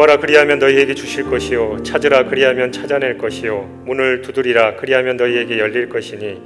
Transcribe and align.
구하라 0.00 0.16
그리하면 0.16 0.60
너희에게 0.60 0.94
주실 0.94 1.24
것이요? 1.24 1.82
찾으라 1.82 2.24
그리하면 2.24 2.72
찾아낼 2.72 3.18
것이요? 3.18 3.82
문을 3.84 4.22
두드리라 4.22 4.76
그리하면 4.76 5.18
너희에게 5.18 5.58
열릴 5.58 5.90
것이니? 5.90 6.40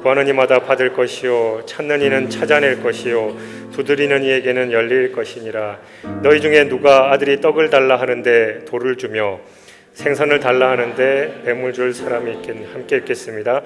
구하는 0.00 0.28
이마다 0.28 0.60
받을 0.60 0.92
것이요? 0.92 1.62
찾는 1.66 2.02
이는 2.02 2.30
찾아낼 2.30 2.80
것이요? 2.80 3.36
두드리는 3.72 4.22
이에게는 4.22 4.70
열릴 4.70 5.10
것이니라. 5.10 5.80
너희 6.22 6.40
중에 6.40 6.68
누가 6.68 7.10
아들이 7.10 7.40
떡을 7.40 7.68
달라 7.68 7.96
하는데 7.96 8.64
돌을 8.64 8.94
주며 8.94 9.40
생선을 9.94 10.38
달라 10.38 10.70
하는데 10.70 11.42
뱀을 11.46 11.72
줄 11.72 11.92
사람이 11.92 12.30
있겠, 12.34 12.54
함께 12.72 12.98
있겠습니다. 12.98 13.62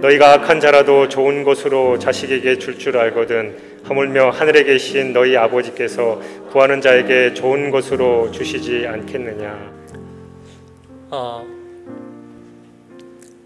너희가 0.00 0.32
악한 0.32 0.60
자라도 0.60 1.10
좋은 1.10 1.44
것으로 1.44 1.98
자식에게 1.98 2.56
줄줄 2.56 2.78
줄 2.78 2.96
알거든 2.96 3.73
하물며 3.84 4.30
하늘에 4.30 4.64
계신 4.64 5.12
너희 5.12 5.36
아버지께서 5.36 6.18
구하는 6.50 6.80
자에게 6.80 7.34
좋은 7.34 7.70
것으로 7.70 8.30
주시지 8.30 8.86
않겠느냐. 8.86 9.74
어, 11.10 11.46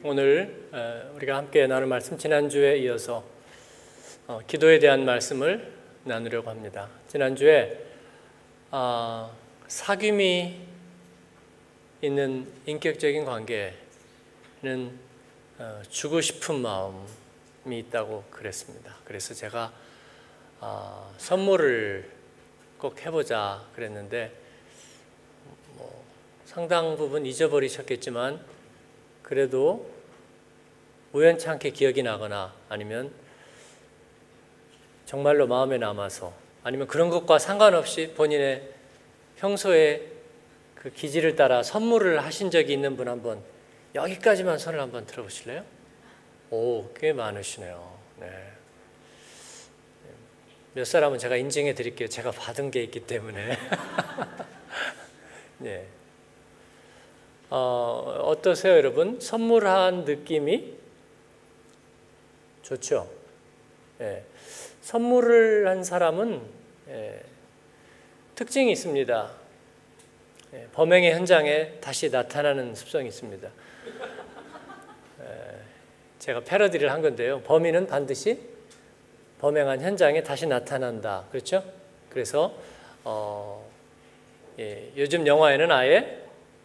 오늘 0.05 0.69
우리가 1.17 1.39
함께 1.39 1.67
나눌 1.67 1.89
말씀 1.89 2.17
지난주에 2.17 2.79
이어서 2.79 3.25
어, 4.29 4.39
기도에 4.47 4.79
대한 4.79 5.05
말씀을 5.05 5.73
나누려고 6.05 6.51
합니다. 6.51 6.89
지난주에 7.09 7.77
어, 8.71 9.37
사귐이 9.67 10.53
있는 12.01 12.47
인격적인 12.65 13.25
관계는 13.25 13.73
어, 15.59 15.83
주고 15.91 16.21
싶은 16.21 16.61
마음이 16.61 17.77
있다고 17.81 18.23
그랬습니다. 18.31 18.95
그래서 19.05 19.35
제가 19.35 19.73
어, 20.61 21.15
선물을 21.19 22.11
꼭 22.79 23.05
해보자 23.05 23.65
그랬는데 23.75 24.33
뭐 25.77 26.05
상당 26.45 26.97
부분 26.97 27.27
잊어버리셨겠지만 27.27 28.41
그래도 29.23 29.91
우연찮게 31.13 31.71
기억이 31.71 32.03
나거나 32.03 32.55
아니면 32.69 33.13
정말로 35.07 35.47
마음에 35.47 35.79
남아서 35.79 36.33
아니면 36.65 36.87
그런 36.87 37.09
것과 37.09 37.39
상관없이 37.39 38.13
본인의 38.15 38.69
평소에 39.37 40.03
그 40.75 40.91
기지를 40.91 41.35
따라 41.35 41.63
선물을 41.63 42.23
하신 42.23 42.51
적이 42.51 42.75
있는 42.75 42.97
분 42.97 43.09
한번 43.09 43.43
여기까지만 43.95 44.59
손을 44.59 44.81
한번 44.81 45.07
들어보실래요? 45.07 45.65
오, 46.51 46.93
꽤 46.95 47.13
많으시네요. 47.13 47.99
네. 48.21 48.58
몇 50.79 50.85
사람은 50.85 51.19
제가 51.19 51.35
인증해 51.35 51.75
드릴게요. 51.75 52.09
제가 52.09 52.31
받은 52.31 52.71
게 52.71 52.85
있기 52.85 53.01
때문에. 53.01 53.59
네. 55.59 55.89
어, 57.51 58.23
어떠세요, 58.23 58.77
여러분? 58.77 59.19
선물한 59.19 60.05
느낌이 60.05 60.75
좋죠. 62.63 63.11
네. 63.99 64.23
선물을 64.83 65.67
한 65.67 65.83
사람은 65.83 66.43
네. 66.87 67.23
특징이 68.37 68.71
있습니다. 68.71 69.33
예, 70.55 70.69
범행의 70.75 71.13
현장에 71.13 71.81
다시 71.81 72.09
나타나는 72.09 72.77
습성이 72.77 73.09
있습니다. 73.09 73.51
제가 76.21 76.41
패러디를 76.45 76.93
한 76.93 77.03
건데요. 77.03 77.43
범인은 77.43 77.89
반드시 77.89 78.58
범행한 79.41 79.81
현장에 79.81 80.23
다시 80.23 80.47
나타난다. 80.47 81.25
그렇죠? 81.31 81.63
그래서 82.11 82.55
어, 83.05 83.69
예, 84.59 84.91
요즘 84.97 85.27
영화에는 85.27 85.71
아예 85.71 86.23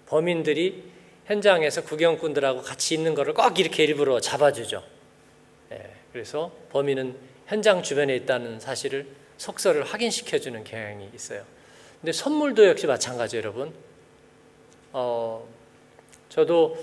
범인들이 0.07 0.91
현장에서 1.25 1.83
구경꾼들하고 1.83 2.61
같이 2.61 2.95
있는 2.95 3.15
것을 3.15 3.33
꼭 3.33 3.57
이렇게 3.59 3.83
일부러 3.83 4.19
잡아주죠. 4.19 4.83
예, 5.71 5.91
그래서 6.11 6.51
범인은 6.71 7.15
현장 7.47 7.83
주변에 7.83 8.15
있다는 8.15 8.59
사실을 8.59 9.07
속설을 9.37 9.83
확인시켜주는 9.83 10.63
경향이 10.63 11.09
있어요. 11.13 11.43
근데 12.01 12.11
선물도 12.11 12.67
역시 12.67 12.87
마찬가지 12.87 13.37
여러분. 13.37 13.73
어, 14.91 15.47
저도 16.29 16.77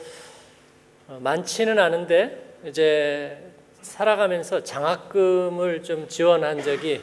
많지는 1.07 1.79
않은데 1.79 2.55
이제 2.65 3.50
살아가면서 3.83 4.63
장학금을 4.63 5.83
좀 5.83 6.09
지원한 6.09 6.63
적이 6.63 7.03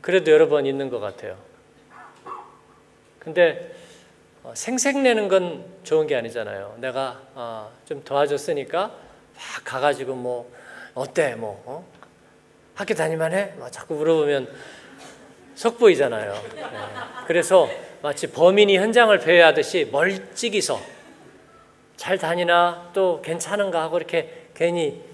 그래도 0.00 0.30
여러 0.30 0.48
번 0.48 0.66
있는 0.66 0.90
것 0.90 1.00
같아요. 1.00 1.36
근데 3.18 3.74
어, 4.42 4.52
생색내는 4.54 5.28
건 5.28 5.64
좋은 5.84 6.06
게 6.06 6.14
아니잖아요. 6.16 6.76
내가 6.78 7.22
어, 7.34 7.72
좀 7.86 8.04
도와줬으니까 8.04 8.80
막 8.82 9.64
가가지고 9.64 10.14
뭐 10.14 10.52
어때 10.94 11.34
뭐 11.34 11.62
어? 11.64 11.86
학교 12.74 12.94
다니만 12.94 13.32
해? 13.32 13.54
막 13.58 13.70
자꾸 13.70 13.94
물어보면 13.94 14.52
속보이잖아요. 15.54 16.32
네. 16.54 16.62
그래서 17.26 17.68
마치 18.02 18.30
범인이 18.30 18.76
현장을 18.76 19.16
배회하듯이 19.18 19.88
멀찍이서 19.90 20.80
잘 21.96 22.18
다니나 22.18 22.90
또 22.92 23.22
괜찮은가 23.22 23.80
하고 23.80 23.96
이렇게 23.96 24.48
괜히 24.54 25.00
예, 25.00 25.13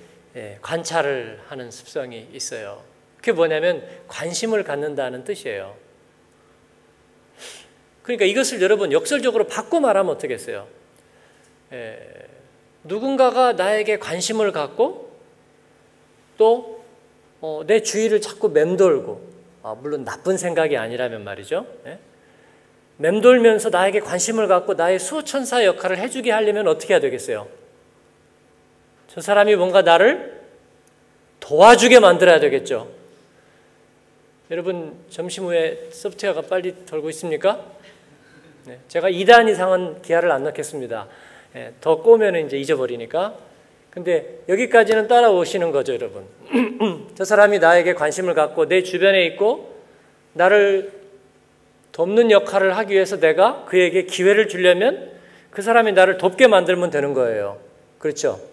관찰을 0.61 1.41
하는 1.49 1.71
습성이 1.71 2.29
있어요. 2.33 2.83
그게 3.17 3.33
뭐냐면 3.33 3.87
관심을 4.09 4.65
갖는다는 4.65 5.25
뜻이에요. 5.25 5.77
그러니까 8.03 8.25
이것을 8.25 8.63
여러분 8.63 8.93
역설적으로 8.93 9.47
바꿔 9.47 9.81
말하면 9.81 10.15
어떻겠어요? 10.15 10.67
예, 11.73 11.99
누군가가 12.85 13.53
나에게 13.53 13.99
관심을 13.99 14.53
갖고 14.53 15.11
또내 16.39 16.59
어, 17.41 17.65
주위를 17.85 18.21
자꾸 18.21 18.49
맴돌고 18.49 19.31
아, 19.63 19.75
물론 19.75 20.05
나쁜 20.05 20.39
생각이 20.39 20.77
아니라면 20.77 21.23
말이죠. 21.23 21.67
예? 21.87 21.99
맴돌면서 22.97 23.71
나에게 23.71 24.01
관심을 24.01 24.49
갖고 24.49 24.75
나의 24.75 24.99
수호천사 24.99 25.65
역할을 25.65 25.99
해주게 25.99 26.31
하려면 26.31 26.69
어떻게 26.69 26.95
해야 26.95 27.01
되겠어요? 27.01 27.49
저 29.13 29.21
사람이 29.21 29.57
뭔가 29.57 29.83
나를 29.83 30.41
도와주게 31.41 31.99
만들어야 31.99 32.39
되겠죠. 32.39 32.89
여러분 34.53 34.95
점심 35.11 35.45
후에 35.45 35.89
소프트웨어가 35.91 36.43
빨리 36.43 36.87
돌고 36.87 37.11
있습니까? 37.11 37.65
네, 38.67 38.79
제가 38.87 39.11
2단 39.11 39.49
이상은 39.49 40.01
기하를 40.03 40.31
안 40.31 40.45
넣겠습니다. 40.45 41.09
네, 41.55 41.73
더 41.81 42.03
꼬면 42.03 42.47
이제 42.47 42.57
잊어버리니까. 42.57 43.35
근데 43.91 44.39
여기까지는 44.49 45.09
따라오시는 45.09 45.73
거죠, 45.73 45.95
여러분. 45.95 46.25
저 47.17 47.25
사람이 47.25 47.59
나에게 47.59 47.95
관심을 47.95 48.35
갖고 48.35 48.69
내 48.69 48.85
주변에 48.85 49.25
있고 49.27 49.75
나를 50.35 50.93
돕는 51.91 52.31
역할을 52.31 52.77
하기 52.77 52.95
위해서 52.95 53.19
내가 53.19 53.65
그에게 53.65 54.05
기회를 54.05 54.47
주려면 54.47 55.11
그 55.51 55.63
사람이 55.63 55.93
나를 55.93 56.17
돕게 56.17 56.47
만들면 56.47 56.91
되는 56.91 57.13
거예요. 57.13 57.59
그렇죠? 57.99 58.50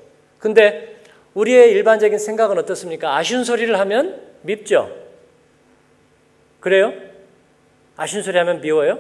근데 0.48 0.96
우리의 1.34 1.72
일반적인 1.72 2.18
생각은 2.18 2.58
어떻습니까? 2.58 3.18
아쉬운 3.18 3.44
소리를 3.44 3.78
하면 3.78 4.22
밉죠? 4.44 4.90
그래요? 6.62 6.94
아쉬운 7.98 8.24
소리 8.24 8.38
하면 8.38 8.62
미워요? 8.62 8.98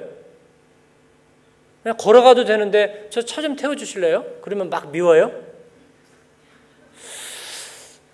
그냥 1.83 1.95
걸어가도 1.97 2.43
되는데 2.43 3.07
저 3.11 3.21
차 3.21 3.41
좀 3.41 3.55
태워주실래요? 3.55 4.25
그러면 4.41 4.69
막 4.69 4.91
미워요? 4.91 5.31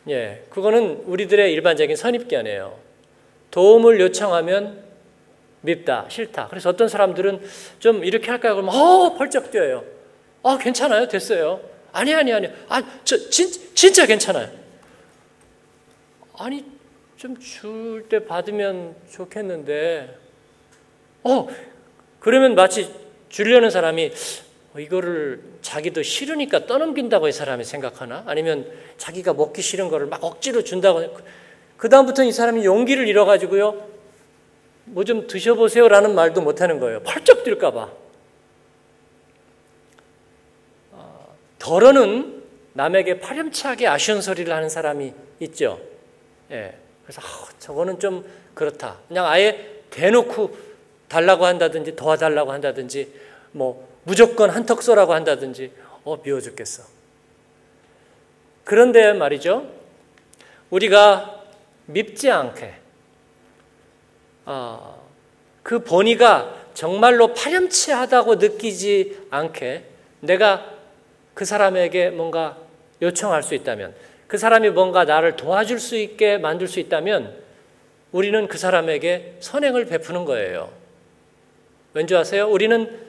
예, 0.09 0.43
그거는 0.51 1.01
우리들의 1.05 1.51
일반적인 1.53 1.95
선입견이에요. 1.95 2.77
도움을 3.49 3.99
요청하면 3.99 4.83
밉다, 5.61 6.05
싫다. 6.09 6.49
그래서 6.49 6.69
어떤 6.69 6.87
사람들은 6.87 7.41
좀 7.79 8.03
이렇게 8.05 8.29
할까요? 8.29 8.53
그러면 8.53 8.75
어, 8.75 9.15
벌쩍 9.17 9.49
뛰어요. 9.49 9.83
아, 10.43 10.59
괜찮아요. 10.61 11.07
됐어요. 11.07 11.72
아니, 11.93 12.13
아니, 12.13 12.33
아니. 12.33 12.47
아, 12.69 12.81
저, 13.03 13.17
진, 13.29 13.49
진짜 13.73 14.05
괜찮아요. 14.05 14.49
아니, 16.37 16.65
좀 17.17 17.35
줄 17.39 18.05
때 18.09 18.25
받으면 18.25 18.95
좋겠는데. 19.11 20.17
어, 21.23 21.47
그러면 22.19 22.55
마치 22.55 22.93
주려는 23.29 23.69
사람이 23.69 24.11
어, 24.75 24.79
이거를 24.79 25.41
자기도 25.61 26.03
싫으니까 26.03 26.65
떠넘긴다고 26.65 27.27
이 27.27 27.31
사람이 27.31 27.63
생각하나? 27.63 28.23
아니면 28.25 28.69
자기가 28.97 29.33
먹기 29.33 29.61
싫은 29.61 29.89
거를 29.89 30.07
막 30.07 30.23
억지로 30.23 30.63
준다고. 30.63 31.15
그 31.77 31.87
다음부터 31.89 32.23
이 32.23 32.31
사람이 32.31 32.65
용기를 32.65 33.07
잃어가지고요. 33.07 33.87
뭐 34.85 35.03
좀 35.05 35.27
드셔보세요라는 35.27 36.13
말도 36.15 36.41
못하는 36.41 36.79
거예요. 36.79 37.01
펄쩍 37.03 37.43
뛸까봐. 37.45 37.89
덜어는 41.63 42.43
남에게 42.73 43.21
파렴치하게 43.21 43.87
아쉬운 43.87 44.21
소리를 44.21 44.53
하는 44.53 44.67
사람이 44.67 45.13
있죠. 45.39 45.79
예. 46.51 46.77
그래서 47.03 47.21
어, 47.21 47.47
저거는 47.57 47.99
좀 47.99 48.29
그렇다. 48.53 48.99
그냥 49.07 49.25
아예 49.27 49.81
대놓고 49.89 50.57
달라고 51.07 51.45
한다든지 51.45 51.95
도와달라고 51.95 52.51
한다든지 52.51 53.13
뭐 53.53 53.87
무조건 54.03 54.49
한턱 54.49 54.83
쏘라고 54.83 55.13
한다든지 55.13 55.71
어 56.03 56.21
미워 56.21 56.41
죽겠어. 56.41 56.83
그런데 58.65 59.13
말이죠. 59.13 59.71
우리가 60.69 61.45
밉지 61.85 62.29
않게 62.29 62.73
어, 64.45 65.01
그 65.61 65.81
본의가 65.81 66.61
정말로 66.73 67.33
파렴치하다고 67.33 68.35
느끼지 68.35 69.27
않게 69.29 69.85
내가 70.19 70.72
그 71.33 71.45
사람에게 71.45 72.09
뭔가 72.11 72.57
요청할 73.01 73.43
수 73.43 73.55
있다면 73.55 73.93
그 74.27 74.37
사람이 74.37 74.69
뭔가 74.71 75.03
나를 75.05 75.35
도와줄 75.35 75.79
수 75.79 75.97
있게 75.97 76.37
만들 76.37 76.67
수 76.67 76.79
있다면 76.79 77.35
우리는 78.11 78.47
그 78.47 78.57
사람에게 78.57 79.37
선행을 79.39 79.85
베푸는 79.85 80.25
거예요. 80.25 80.71
왠지 81.93 82.15
아세요? 82.15 82.49
우리는 82.49 82.99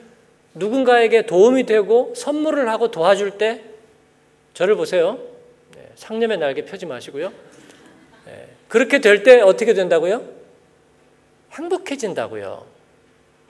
누군가에게 0.53 1.25
도움이 1.25 1.65
되고 1.65 2.13
선물을 2.15 2.69
하고 2.69 2.91
도와줄 2.91 3.37
때 3.37 3.63
저를 4.53 4.75
보세요. 4.75 5.19
네, 5.75 5.89
상념의 5.95 6.37
날개 6.37 6.63
펴지 6.65 6.85
마시고요. 6.85 7.31
네, 8.25 8.47
그렇게 8.67 8.99
될 8.99 9.23
때 9.23 9.41
어떻게 9.41 9.73
된다고요? 9.73 10.23
행복해진다고요. 11.51 12.65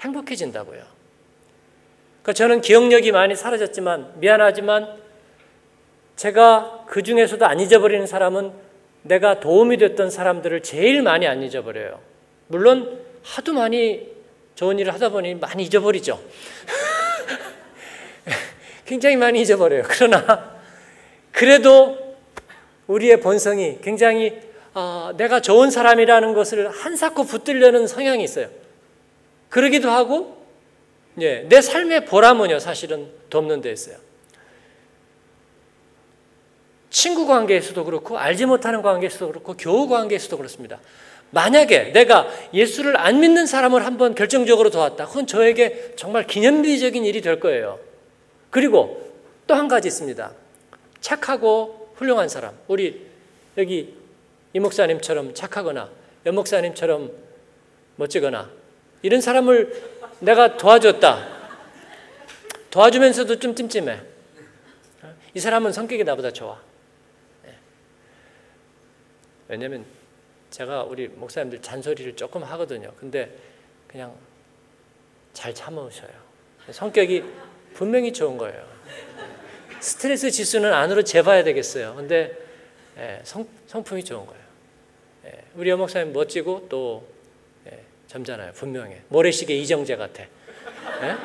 행복해진다고요. 0.01 0.94
그러니까 2.25 2.33
저는 2.33 2.61
기억력이 2.61 3.11
많이 3.11 3.35
사라졌지만 3.35 4.13
미안하지만 4.15 4.97
제가 6.15 6.85
그 6.87 7.03
중에서도 7.03 7.45
안 7.45 7.59
잊어버리는 7.59 8.07
사람은 8.07 8.51
내가 9.03 9.39
도움이 9.39 9.77
됐던 9.77 10.09
사람들을 10.09 10.63
제일 10.63 11.03
많이 11.03 11.27
안 11.27 11.43
잊어버려요. 11.43 11.99
물론 12.47 12.99
하도 13.21 13.53
많이 13.53 14.09
좋은 14.55 14.79
일을 14.79 14.91
하다 14.91 15.09
보니 15.09 15.35
많이 15.35 15.65
잊어버리죠. 15.65 16.19
굉장히 18.85 19.17
많이 19.17 19.41
잊어버려요. 19.41 19.83
그러나 19.85 20.55
그래도 21.31 22.15
우리의 22.87 23.19
본성이 23.19 23.77
굉장히 23.83 24.41
어, 24.73 25.11
내가 25.15 25.41
좋은 25.41 25.69
사람이라는 25.69 26.33
것을 26.33 26.69
한사코 26.71 27.25
붙들려는 27.25 27.85
성향이 27.85 28.23
있어요. 28.23 28.47
그러기도 29.49 29.91
하고 29.91 30.34
예, 31.21 31.45
내 31.47 31.61
삶의 31.61 32.05
보람은요 32.05 32.59
사실은 32.59 33.09
돕는 33.29 33.61
데 33.61 33.71
있어요. 33.71 33.97
친구 36.89 37.27
관계에서도 37.27 37.83
그렇고 37.83 38.17
알지 38.17 38.45
못하는 38.45 38.81
관계에서도 38.81 39.27
그렇고 39.27 39.55
교우 39.57 39.87
관계에서도 39.87 40.37
그렇습니다. 40.37 40.79
만약에 41.31 41.91
내가 41.91 42.27
예수를 42.53 42.97
안 42.97 43.19
믿는 43.19 43.45
사람을 43.45 43.85
한번 43.85 44.15
결정적으로 44.15 44.69
도왔다. 44.69 45.07
그건 45.07 45.27
저에게 45.27 45.93
정말 45.97 46.25
기념비적인 46.25 47.03
일이 47.03 47.21
될 47.21 47.39
거예요. 47.39 47.79
그리고 48.49 49.03
또 49.47 49.53
한 49.55 49.67
가지 49.67 49.87
있습니다. 49.89 50.31
착하고 51.01 51.89
훌륭한 51.95 52.29
사람. 52.29 52.57
우리 52.67 53.05
여기 53.57 53.93
이 54.53 54.59
목사님처럼 54.59 55.33
착하거나 55.33 55.89
연 56.25 56.35
목사님처럼 56.35 57.11
멋지거나 57.97 58.49
이런 59.01 59.21
사람을 59.21 59.94
내가 60.25 60.57
도와줬다. 60.57 61.35
도와주면서도 62.71 63.39
좀 63.39 63.55
찜찜해. 63.55 64.01
이 65.35 65.39
사람은 65.39 65.71
성격이 65.71 66.03
나보다 66.03 66.31
좋아. 66.31 66.59
왜냐면 69.47 69.85
제가 70.49 70.83
우리 70.83 71.07
목사님들 71.07 71.61
잔소리를 71.61 72.15
조금 72.15 72.43
하거든요. 72.43 72.91
근데 72.99 73.31
그냥 73.87 74.15
잘 75.33 75.53
참으셔요. 75.53 76.09
성격이 76.71 77.23
분명히 77.75 78.11
좋은 78.11 78.37
거예요. 78.37 78.65
스트레스 79.79 80.31
지수는 80.31 80.73
안으로 80.73 81.03
재봐야 81.03 81.43
되겠어요. 81.43 81.93
근데 81.95 82.35
예, 82.97 83.19
성, 83.23 83.47
성품이 83.67 84.03
좋은 84.03 84.25
거예요. 84.25 84.43
예, 85.25 85.43
우리 85.55 85.69
여목사님 85.69 86.13
멋지고 86.13 86.67
또 86.69 87.05
예, 88.15 88.19
점잖아요. 88.23 88.53
분명해. 88.53 89.01
모래시계 89.09 89.55
이정재 89.55 89.97
같아. 89.97 90.23
예? 90.23 91.15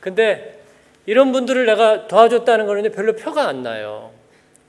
근데 0.00 0.60
이런 1.06 1.32
분들을 1.32 1.64
내가 1.66 2.08
도와줬다는 2.08 2.66
거는 2.66 2.92
별로 2.92 3.14
표가 3.14 3.46
안 3.46 3.62
나요. 3.62 4.12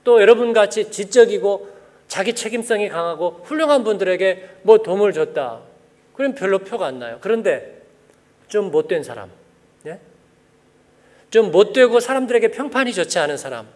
또 0.04 0.20
여러분 0.20 0.52
같이 0.52 0.90
지적이고 0.90 1.68
자기 2.08 2.34
책임성이 2.34 2.88
강하고 2.88 3.40
훌륭한 3.44 3.84
분들에게 3.84 4.48
뭐 4.62 4.78
도움을 4.78 5.12
줬다. 5.12 5.60
그럼 6.14 6.34
별로 6.34 6.60
표가 6.60 6.86
안 6.86 6.98
나요. 6.98 7.18
그런데 7.20 7.82
좀 8.48 8.70
못된 8.70 9.02
사람, 9.02 9.30
예? 9.86 9.98
좀 11.30 11.52
못되고 11.52 12.00
사람들에게 12.00 12.50
평판이 12.50 12.92
좋지 12.92 13.18
않은 13.18 13.36
사람, 13.36 13.68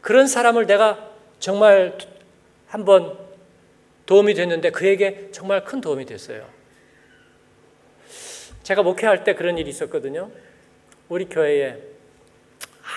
그런 0.00 0.26
사람을 0.26 0.66
내가 0.66 1.08
정말 1.38 1.96
한번 2.66 3.16
도움이 4.06 4.34
됐는데 4.34 4.70
그에게 4.70 5.28
정말 5.30 5.64
큰 5.64 5.80
도움이 5.80 6.04
됐어요. 6.06 6.57
제가 8.68 8.82
목회할 8.82 9.24
때 9.24 9.34
그런 9.34 9.56
일이 9.56 9.70
있었거든요. 9.70 10.30
우리 11.08 11.24
교회에 11.24 11.78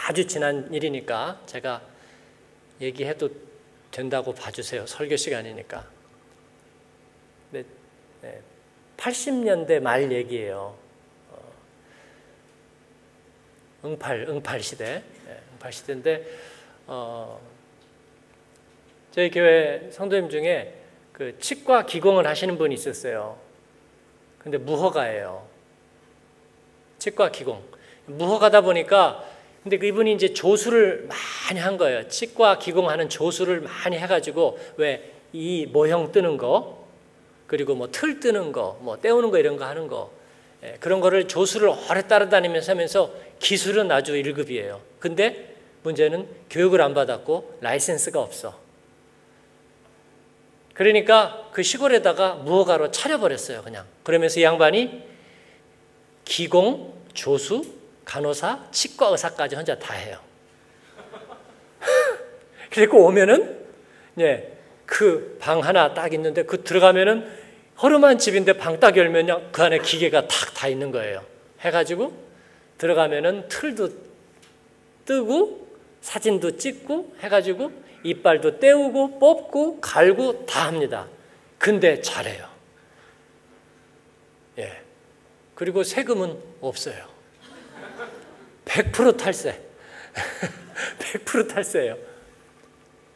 아주 0.05 0.27
지난 0.27 0.67
일이니까 0.73 1.43
제가 1.45 1.81
얘기해도 2.81 3.29
된다고 3.89 4.33
봐주세요. 4.33 4.85
설교 4.85 5.15
시간이니까. 5.15 5.87
네, 7.51 7.63
네, 8.21 8.41
80년대 8.97 9.79
말 9.79 10.11
얘기예요. 10.11 10.75
어, 11.29 11.53
응팔, 13.85 14.25
응팔 14.27 14.61
시대. 14.61 15.01
네, 15.25 15.39
응팔 15.53 15.71
시대인데, 15.71 16.37
어, 16.87 17.39
저희 19.11 19.31
교회 19.31 19.89
성도님 19.89 20.29
중에 20.29 20.81
그 21.13 21.39
치과 21.39 21.85
기공을 21.85 22.27
하시는 22.27 22.57
분이 22.57 22.75
있었어요. 22.75 23.39
근데 24.37 24.57
무허가예요. 24.57 25.50
치과 27.01 27.31
기공. 27.31 27.63
무허가다 28.05 28.61
보니까 28.61 29.23
근데 29.63 29.77
그분이 29.77 30.13
이제 30.13 30.33
조수를 30.33 31.07
많이 31.07 31.59
한 31.59 31.77
거예요. 31.77 32.07
치과 32.07 32.59
기공하는 32.59 33.09
조수를 33.09 33.61
많이 33.61 33.97
해가지고 33.97 34.59
왜 34.77 35.11
이 35.33 35.65
모형 35.65 36.11
뜨는 36.11 36.37
거 36.37 36.87
그리고 37.47 37.75
뭐 37.75 37.87
틀 37.87 38.19
뜨는 38.19 38.51
거, 38.51 38.77
뭐 38.81 38.97
떼우는 38.99 39.31
거 39.31 39.37
이런 39.37 39.57
거 39.57 39.65
하는 39.65 39.87
거 39.87 40.11
예, 40.63 40.77
그런 40.79 40.99
거를 41.01 41.27
조수를 41.27 41.69
오래 41.89 42.07
따라다니면서 42.07 42.71
하면서 42.73 43.11
기술은 43.39 43.91
아주 43.91 44.13
1급이에요. 44.13 44.79
근데 44.99 45.55
문제는 45.83 46.27
교육을 46.49 46.81
안 46.81 46.93
받았고 46.93 47.57
라이센스가 47.61 48.21
없어. 48.21 48.59
그러니까 50.75 51.49
그 51.51 51.63
시골에다가 51.63 52.35
무허가로 52.35 52.91
차려버렸어요, 52.91 53.63
그냥. 53.63 53.85
그러면서 54.03 54.39
이 54.39 54.43
양반이 54.43 55.03
기공, 56.25 56.93
조수, 57.13 57.63
간호사, 58.05 58.67
치과 58.71 59.07
의사까지 59.07 59.55
혼자 59.55 59.77
다 59.77 59.93
해요. 59.93 60.19
그리고 62.71 63.05
오면은 63.05 63.59
예, 64.19 64.57
그 64.85 65.37
방 65.39 65.59
하나 65.59 65.93
딱 65.93 66.13
있는데 66.13 66.43
그 66.43 66.63
들어가면은 66.63 67.27
허름한 67.81 68.17
집인데 68.19 68.53
방 68.53 68.79
딱 68.79 68.95
열면요 68.97 69.49
그 69.51 69.63
안에 69.63 69.79
기계가 69.79 70.27
탁 70.27 70.53
다 70.53 70.67
있는 70.67 70.91
거예요. 70.91 71.23
해가지고 71.61 72.13
들어가면은 72.77 73.47
틀도 73.47 73.89
뜨고 75.05 75.67
사진도 76.01 76.57
찍고 76.57 77.15
해가지고 77.19 77.71
이빨도 78.03 78.59
떼우고 78.59 79.19
뽑고 79.19 79.81
갈고 79.81 80.45
다 80.45 80.67
합니다. 80.67 81.07
근데 81.57 82.01
잘해요. 82.01 82.47
예. 84.57 84.81
그리고 85.55 85.83
세금은 85.83 86.37
없어요. 86.61 87.05
100% 88.65 89.17
탈세. 89.17 89.59
100% 90.99 91.49
탈세예요. 91.49 91.97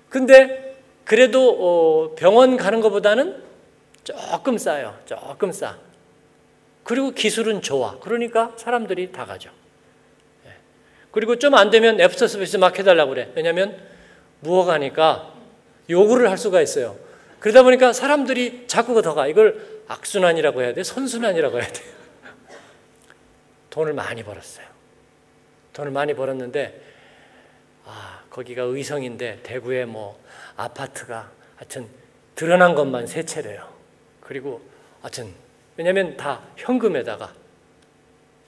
근데 0.09 0.77
그래도 1.03 1.49
어, 1.59 2.15
병원 2.15 2.57
가는 2.57 2.81
것보다는 2.81 3.43
조금 4.03 4.57
싸요. 4.57 4.97
조금 5.05 5.51
싸. 5.51 5.77
그리고 6.83 7.11
기술은 7.11 7.61
좋아. 7.61 7.99
그러니까 7.99 8.53
사람들이 8.57 9.11
다 9.11 9.25
가죠. 9.25 9.49
예. 10.45 10.51
그리고 11.11 11.37
좀 11.37 11.55
안 11.55 11.69
되면 11.71 11.99
애프터 11.99 12.27
서비스 12.27 12.57
막 12.57 12.77
해달라고 12.77 13.11
그래. 13.11 13.31
왜냐면 13.35 13.77
무허가니까 14.41 15.33
요구를 15.89 16.29
할 16.29 16.37
수가 16.37 16.61
있어요. 16.61 16.97
그러다 17.39 17.63
보니까 17.63 17.93
사람들이 17.93 18.65
자꾸 18.67 19.01
더 19.01 19.13
가. 19.13 19.27
이걸 19.27 19.83
악순환이라고 19.87 20.61
해야 20.61 20.73
돼? 20.73 20.83
선순환이라고 20.83 21.59
해야 21.61 21.67
돼? 21.67 21.81
돈을 23.75 23.91
많이 23.91 24.23
벌었어요. 24.23 24.65
돈을 25.73 25.91
많이 25.91 26.13
벌었는데 26.13 26.81
아 27.83 28.21
거기가 28.29 28.63
의성인데 28.63 29.41
대구에 29.43 29.83
뭐 29.83 30.17
아파트가 30.55 31.29
하여튼 31.57 31.89
드러난 32.35 32.73
것만 32.73 33.05
세 33.05 33.25
채래요. 33.25 33.69
그리고 34.21 34.61
하여튼 35.01 35.33
왜냐하면 35.75 36.15
다 36.15 36.41
현금에다가 36.55 37.33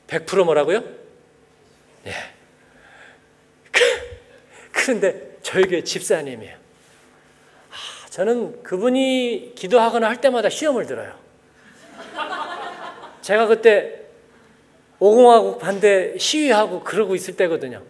100% 0.07 0.45
뭐라고요? 0.45 0.81
예. 2.05 2.13
그런데 4.71 5.39
저에게 5.41 5.83
집사님이에요. 5.83 6.55
아, 6.55 8.09
저는 8.11 8.63
그분이 8.63 9.55
기도하거나 9.57 10.07
할 10.07 10.21
때마다 10.21 10.47
시험을 10.49 10.87
들어요. 10.87 11.19
제가 13.21 13.47
그때 13.47 14.06
오공화국 14.99 15.59
반대 15.59 16.17
시위하고 16.17 16.83
그러고 16.83 17.15
있을 17.15 17.35
때거든요. 17.35 17.83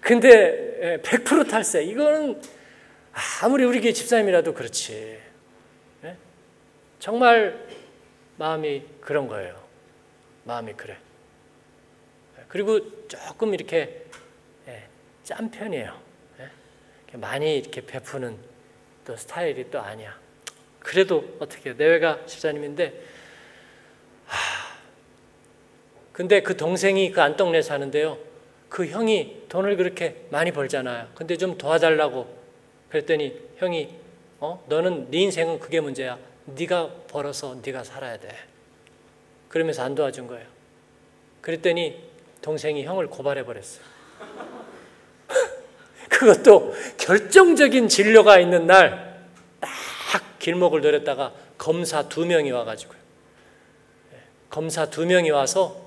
근데 0.00 1.00
100% 1.02 1.48
탈세. 1.48 1.84
이거는 1.84 2.40
아무리 3.42 3.64
우리 3.64 3.80
교회 3.80 3.92
집사님이라도 3.92 4.54
그렇지. 4.54 5.18
예? 6.04 6.16
정말 6.98 7.66
마음이 8.38 8.82
그런 9.00 9.28
거예요. 9.28 9.62
마음이 10.44 10.72
그래. 10.74 10.96
그리고 12.48 13.06
조금 13.08 13.54
이렇게 13.54 14.04
예, 14.66 14.84
짠 15.24 15.50
편이에요. 15.50 16.00
예? 16.40 17.16
많이 17.16 17.58
이렇게 17.58 17.80
베푸는 17.80 18.36
또 19.04 19.16
스타일이 19.16 19.70
또 19.70 19.80
아니야. 19.80 20.18
그래도 20.78 21.36
어떻게 21.38 21.74
내외가 21.74 22.26
집사님인데, 22.26 22.86
하, 22.86 22.92
근데 26.12 26.42
그 26.42 26.56
동생이 26.56 27.10
그 27.12 27.22
안동네 27.22 27.62
사는데요. 27.62 28.18
그 28.68 28.86
형이 28.86 29.44
돈을 29.48 29.76
그렇게 29.76 30.24
많이 30.30 30.52
벌잖아요. 30.52 31.08
근데 31.14 31.36
좀 31.36 31.58
도와달라고 31.58 32.26
그랬더니 32.90 33.34
형이 33.58 33.88
어 34.40 34.62
너는 34.68 35.10
네 35.10 35.18
인생은 35.20 35.60
그게 35.60 35.80
문제야. 35.80 36.18
네가 36.46 36.90
벌어서 37.08 37.56
네가 37.64 37.84
살아야 37.84 38.18
돼. 38.18 38.28
그러면서 39.48 39.82
안 39.82 39.94
도와준 39.94 40.26
거예요. 40.26 40.46
그랬더니 41.40 42.02
동생이 42.40 42.84
형을 42.84 43.08
고발해 43.08 43.44
버렸어요. 43.44 43.84
그것도 46.08 46.74
결정적인 46.98 47.88
진료가 47.88 48.38
있는 48.38 48.66
날 48.66 49.12
딱 50.12 50.38
길목을 50.38 50.82
노렸다가 50.82 51.32
검사 51.56 52.06
두 52.08 52.26
명이 52.26 52.50
와가지고요. 52.50 52.98
예, 54.12 54.18
검사 54.50 54.90
두 54.90 55.06
명이 55.06 55.30
와서 55.30 55.81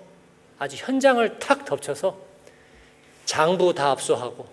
아주 0.65 0.77
현장을 0.77 1.37
탁 1.37 1.63
덮쳐서 1.63 2.17
장부 3.25 3.75
다 3.75 3.91
압수하고 3.91 4.47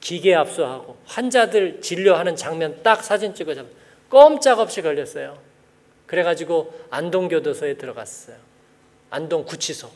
기계 0.00 0.34
압수하고 0.34 0.98
환자들 1.06 1.80
진료하는 1.80 2.36
장면 2.36 2.82
딱 2.82 3.02
사진 3.02 3.34
찍어서 3.34 3.64
꼼짝없이 4.10 4.82
걸렸어요. 4.82 5.38
그래가지고 6.06 6.78
안동교도소에 6.90 7.78
들어갔어요. 7.78 8.36
안동구치소. 9.08 9.90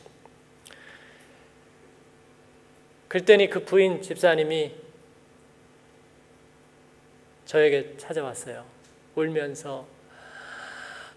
그랬더니 3.07 3.47
그 3.47 3.63
부인 3.63 4.01
집사님이 4.01 4.73
저에게 7.45 7.97
찾아왔어요. 7.97 8.65
울면서 9.13 9.85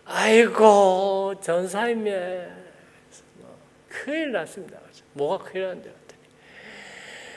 아이고 0.04 1.34
전사님의 1.40 2.63
큰일 3.94 4.32
났습니다. 4.32 4.78
뭐가 5.12 5.44
큰일 5.44 5.66
났는데 5.66 5.90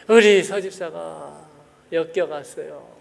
우리 0.08 0.44
서집사가 0.44 1.48
엮여갔어요. 1.92 2.98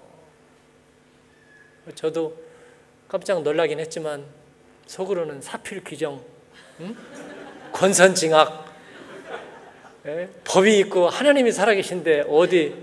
저도 1.95 2.37
깜짝 3.09 3.43
놀라긴 3.43 3.81
했지만 3.81 4.25
속으로는 4.87 5.41
사필 5.41 5.83
규정, 5.83 6.23
응? 6.81 6.97
권선징악, 7.73 8.67
예? 10.07 10.29
법이 10.45 10.79
있고 10.81 11.09
하나님이 11.09 11.51
살아계신데 11.53 12.25
어디 12.29 12.75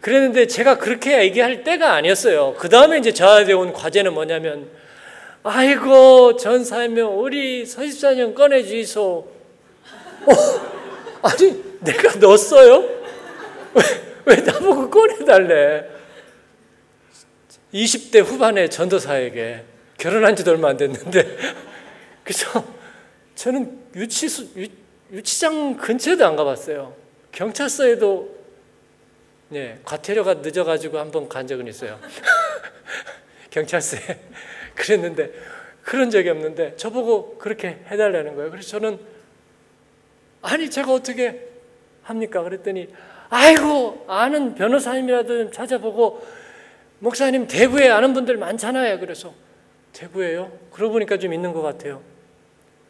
그랬는데 0.00 0.46
제가 0.46 0.78
그렇게 0.78 1.20
얘기할 1.22 1.64
때가 1.64 1.94
아니었어요. 1.94 2.54
그 2.58 2.68
다음에 2.68 2.98
이제 2.98 3.12
저한테 3.12 3.54
온 3.54 3.72
과제는 3.72 4.14
뭐냐면 4.14 4.70
아이고 5.42 6.36
전사면 6.36 7.06
우리 7.08 7.66
서집사님 7.66 8.34
꺼내주이소. 8.34 9.35
어, 10.26 11.28
아니 11.28 11.62
내가 11.80 12.14
넣었어요? 12.18 12.80
왜, 13.74 13.82
왜 14.26 14.36
나보고 14.36 14.90
꺼내달래? 14.90 15.88
20대 17.72 18.22
후반의 18.24 18.70
전도사에게 18.70 19.64
결혼한 19.98 20.36
지도 20.36 20.50
얼마 20.52 20.68
안 20.70 20.76
됐는데 20.76 21.36
그래서 22.24 22.64
저는 23.34 23.78
유치수, 23.94 24.48
유, 24.56 24.66
유치장 25.12 25.76
근처에도 25.76 26.26
안 26.26 26.36
가봤어요. 26.36 26.94
경찰서에도 27.32 28.34
네, 29.48 29.78
과태료가 29.84 30.34
늦어가지고 30.34 30.98
한 30.98 31.10
번 31.12 31.28
간 31.28 31.46
적은 31.46 31.68
있어요. 31.68 32.00
경찰서에 33.50 34.00
그랬는데 34.74 35.32
그런 35.82 36.10
적이 36.10 36.30
없는데 36.30 36.74
저보고 36.76 37.38
그렇게 37.38 37.78
해달라는 37.90 38.34
거예요. 38.36 38.50
그래서 38.50 38.68
저는 38.70 38.98
아니 40.46 40.70
제가 40.70 40.92
어떻게 40.92 41.48
합니까? 42.02 42.42
그랬더니 42.42 42.88
아이고 43.28 44.04
아는 44.08 44.54
변호사님이라도 44.54 45.44
좀 45.44 45.52
찾아보고 45.52 46.24
목사님 47.00 47.46
대구에 47.46 47.88
아는 47.90 48.14
분들 48.14 48.36
많잖아요. 48.36 49.00
그래서 49.00 49.34
대구에요? 49.92 50.52
그러고 50.72 50.94
보니까 50.94 51.18
좀 51.18 51.32
있는 51.32 51.52
것 51.52 51.62
같아요. 51.62 52.02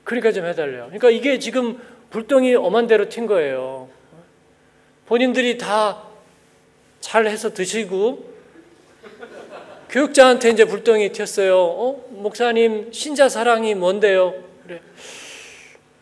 그러니까 0.04 0.32
좀 0.32 0.46
해달래요. 0.46 0.84
그러니까 0.86 1.10
이게 1.10 1.38
지금 1.38 1.80
불똥이 2.10 2.54
엄한 2.54 2.86
대로 2.86 3.06
튄 3.06 3.26
거예요. 3.26 3.88
본인들이 5.06 5.58
다 5.58 6.06
잘 7.06 7.28
해서 7.28 7.54
드시고 7.54 8.34
교육자한테 9.90 10.50
이제 10.50 10.64
불똥이 10.64 11.12
튀었어요. 11.12 11.56
어? 11.56 12.04
목사님 12.10 12.92
신자 12.92 13.28
사랑이 13.28 13.76
뭔데요? 13.76 14.34
그래. 14.66 14.80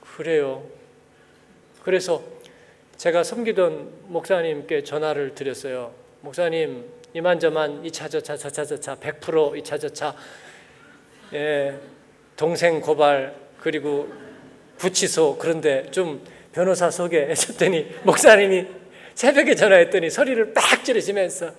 그래요. 0.00 0.64
그래서 1.85 2.25
제가 2.97 3.23
섬기던 3.23 4.07
목사님께 4.07 4.85
전화를 4.85 5.35
드렸어요. 5.35 5.93
목사님 6.23 6.85
이만저만 7.12 7.85
이차저차 7.85 8.38
저차 8.38 8.64
저차 8.64 8.97
100% 8.97 9.59
이차저차. 9.59 10.17
예, 11.35 11.79
동생 12.37 12.81
고발 12.81 13.35
그리고 13.61 14.09
구치소 14.79 15.37
그런데 15.38 15.91
좀 15.91 16.25
변호사 16.53 16.91
소개해줬더니 16.91 17.97
목사님이 18.05 18.67
새벽에 19.14 19.55
전화했더니 19.55 20.09
소리를 20.09 20.55
빡 20.55 20.85
지르시면서 20.85 21.53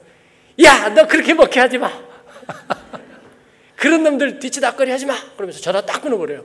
야 0.64 0.90
너 0.90 1.06
그렇게 1.08 1.36
먹게 1.36 1.60
하지 1.60 1.78
마. 1.78 1.92
그런 3.78 4.02
놈들 4.04 4.40
뒤치다거리 4.40 4.90
하지 4.90 5.06
마. 5.06 5.14
그러면서 5.36 5.60
전화 5.62 5.86
딱 5.86 6.02
끊어버려요. 6.02 6.44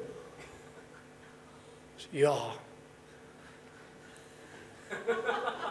이야 2.13 2.61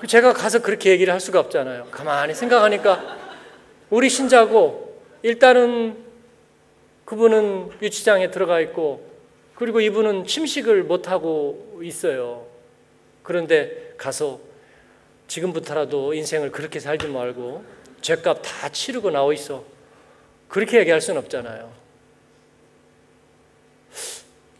제가 0.07 0.33
가서 0.33 0.61
그렇게 0.61 0.91
얘기를 0.91 1.11
할 1.11 1.19
수가 1.19 1.39
없잖아요. 1.39 1.87
가만히 1.91 2.33
생각하니까 2.33 3.17
우리 3.89 4.09
신자고 4.09 5.03
일단은 5.23 5.97
그분은 7.05 7.71
유치장에 7.81 8.31
들어가 8.31 8.59
있고 8.61 9.07
그리고 9.55 9.81
이분은 9.81 10.25
침식을 10.25 10.83
못 10.83 11.09
하고 11.09 11.79
있어요. 11.83 12.47
그런데 13.23 13.93
가서 13.97 14.39
지금부터라도 15.27 16.13
인생을 16.13 16.51
그렇게 16.51 16.79
살지 16.79 17.07
말고 17.07 17.63
죄값 18.01 18.41
다 18.41 18.69
치르고 18.69 19.11
나와 19.11 19.33
있어. 19.33 19.63
그렇게 20.47 20.79
얘기할 20.79 21.01
수는 21.01 21.21
없잖아요. 21.21 21.71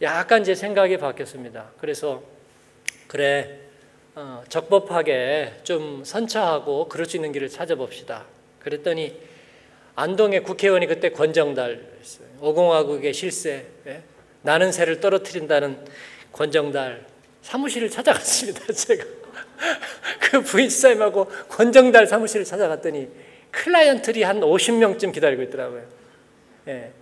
약간 0.02 0.44
제 0.44 0.54
생각이 0.54 0.98
바뀌었습니다. 0.98 1.72
그래서 1.80 2.22
그래 3.06 3.69
어, 4.14 4.42
적법하게 4.48 5.60
좀 5.62 6.02
선처하고 6.04 6.88
그럴 6.88 7.06
수 7.06 7.16
있는 7.16 7.32
길을 7.32 7.48
찾아봅시다. 7.48 8.26
그랬더니 8.58 9.16
안동의 9.94 10.42
국회의원이 10.42 10.86
그때 10.86 11.10
권정달 11.10 11.88
오공화국의 12.40 13.12
실세 13.14 13.66
예? 13.86 14.02
나는 14.42 14.72
새를 14.72 15.00
떨어뜨린다는 15.00 15.84
권정달 16.32 17.06
사무실을 17.42 17.90
찾아갔습니다. 17.90 18.72
제가 18.72 19.04
그 20.20 20.42
부인사님하고 20.42 21.26
권정달 21.48 22.06
사무실을 22.06 22.44
찾아갔더니 22.44 23.08
클라이언트들이 23.50 24.22
한 24.22 24.40
50명쯤 24.40 25.12
기다리고 25.12 25.42
있더라고요. 25.42 25.82
예. 26.68 26.92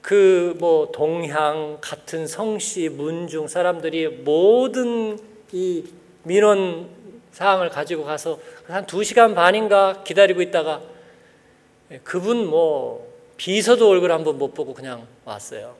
그 0.00 0.42
뭐 0.58 0.92
동향 0.92 1.78
같은 1.80 2.28
성씨 2.28 2.88
문중 2.90 3.48
사람들이 3.48 4.08
모든 4.08 5.18
이 5.52 5.84
민원 6.24 6.88
사항을 7.32 7.70
가지고 7.70 8.04
가서 8.04 8.38
한두 8.66 9.02
시간 9.04 9.34
반인가 9.34 10.02
기다리고 10.04 10.42
있다가 10.42 10.82
그분 12.04 12.46
뭐 12.46 13.12
비서도 13.36 13.88
얼굴 13.88 14.12
한번 14.12 14.38
못 14.38 14.54
보고 14.54 14.74
그냥 14.74 15.06
왔어요. 15.24 15.76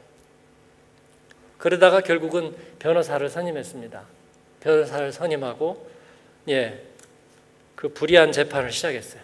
그러다가 1.58 2.00
결국은 2.00 2.56
변호사를 2.78 3.28
선임했습니다. 3.28 4.02
변호사를 4.60 5.12
선임하고 5.12 5.88
예, 6.48 6.82
그 7.76 7.88
불의한 7.88 8.32
재판을 8.32 8.72
시작했어요. 8.72 9.22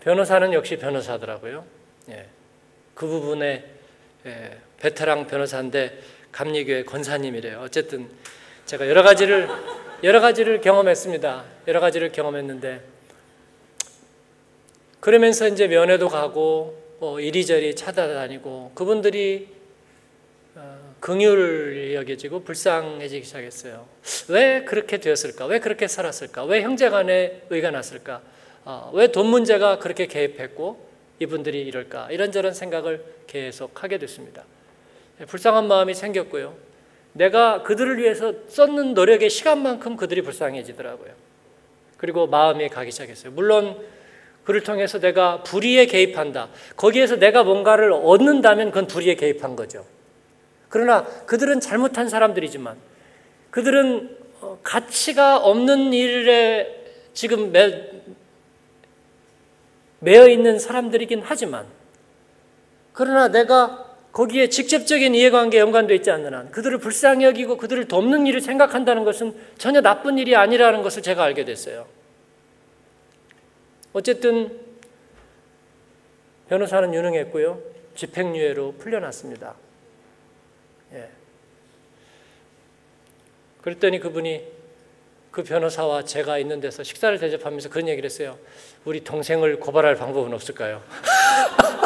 변호사는 0.00 0.52
역시 0.54 0.76
변호사더라고요. 0.76 1.64
예, 2.10 2.26
그 2.94 3.06
부분에 3.06 3.64
예, 4.26 4.58
베테랑 4.78 5.26
변호사인데 5.26 6.00
감리교회 6.32 6.84
권사님이래요. 6.84 7.60
어쨌든 7.60 8.10
제가 8.66 8.88
여러 8.88 9.02
가지를 9.02 9.48
여러 10.02 10.20
가지를 10.20 10.60
경험했습니다. 10.60 11.44
여러 11.68 11.80
가지를 11.80 12.12
경험했는데 12.12 12.80
그러면서 15.00 15.48
이제 15.48 15.66
면회도 15.68 16.08
가고 16.08 16.82
뭐 16.98 17.20
이리저리 17.20 17.76
찾아다니고 17.76 18.72
그분들이 18.74 19.48
어, 20.54 20.94
긍휼히 21.00 21.94
여겨지고 21.94 22.44
불쌍해지기 22.44 23.26
시작했어요. 23.26 23.86
왜 24.28 24.64
그렇게 24.64 24.98
되었을까? 24.98 25.44
왜 25.46 25.58
그렇게 25.58 25.86
살았을까? 25.88 26.44
왜 26.44 26.62
형제간에 26.62 27.42
의가 27.50 27.70
났을까? 27.70 28.22
어, 28.64 28.90
왜돈 28.94 29.26
문제가 29.26 29.78
그렇게 29.78 30.06
개입했고 30.06 30.88
이분들이 31.18 31.62
이럴까? 31.66 32.10
이런저런 32.10 32.54
생각을 32.54 33.04
계속 33.26 33.82
하게 33.82 33.98
됐습니다. 33.98 34.44
예, 35.20 35.26
불쌍한 35.26 35.68
마음이 35.68 35.92
생겼고요. 35.92 36.73
내가 37.14 37.62
그들을 37.62 37.98
위해서 37.98 38.34
썼는 38.48 38.94
노력의 38.94 39.30
시간만큼 39.30 39.96
그들이 39.96 40.22
불쌍해지더라고요. 40.22 41.12
그리고 41.96 42.26
마음이 42.26 42.68
가기 42.68 42.90
시작했어요. 42.90 43.32
물론 43.32 43.78
그를 44.42 44.62
통해서 44.62 44.98
내가 45.00 45.42
불의에 45.42 45.86
개입한다. 45.86 46.50
거기에서 46.76 47.16
내가 47.16 47.44
뭔가를 47.44 47.92
얻는다면 47.92 48.68
그건 48.68 48.86
불의에 48.86 49.14
개입한 49.14 49.56
거죠. 49.56 49.86
그러나 50.68 51.04
그들은 51.26 51.60
잘못한 51.60 52.08
사람들이지만 52.08 52.76
그들은 53.50 54.18
어, 54.40 54.58
가치가 54.62 55.38
없는 55.38 55.92
일에 55.92 56.84
지금 57.14 57.52
매, 57.52 57.90
매여 60.00 60.28
있는 60.28 60.58
사람들이긴 60.58 61.22
하지만 61.24 61.66
그러나 62.92 63.28
내가 63.28 63.83
거기에 64.14 64.48
직접적인 64.48 65.12
이해관계에 65.16 65.60
연관되어 65.60 65.96
있지 65.96 66.10
않는 66.12 66.34
한 66.34 66.50
그들을 66.52 66.78
불쌍히 66.78 67.24
여기고 67.24 67.56
그들을 67.56 67.88
돕는 67.88 68.28
일을 68.28 68.40
생각한다는 68.40 69.04
것은 69.04 69.34
전혀 69.58 69.80
나쁜 69.80 70.18
일이 70.18 70.36
아니라는 70.36 70.82
것을 70.82 71.02
제가 71.02 71.24
알게 71.24 71.44
됐어요. 71.44 71.86
어쨌든 73.92 74.60
변호사는 76.48 76.94
유능했고요. 76.94 77.60
집행유예로 77.96 78.76
풀려났습니다. 78.78 79.56
예. 80.92 81.08
그랬더니 83.62 83.98
그분이 83.98 84.44
그 85.32 85.42
변호사와 85.42 86.04
제가 86.04 86.38
있는 86.38 86.60
데서 86.60 86.84
식사를 86.84 87.18
대접하면서 87.18 87.68
그런 87.68 87.88
얘기를 87.88 88.08
했어요. 88.08 88.38
우리 88.84 89.02
동생을 89.02 89.58
고발할 89.58 89.96
방법은 89.96 90.32
없을까요? 90.34 90.84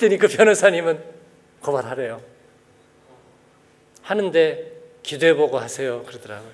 그랬더니 0.00 0.16
그 0.16 0.28
변호사님은 0.28 0.98
고발하래요. 1.60 2.22
하는데 4.02 4.72
기도해보고 5.02 5.58
하세요. 5.58 6.02
그러더라고요. 6.04 6.52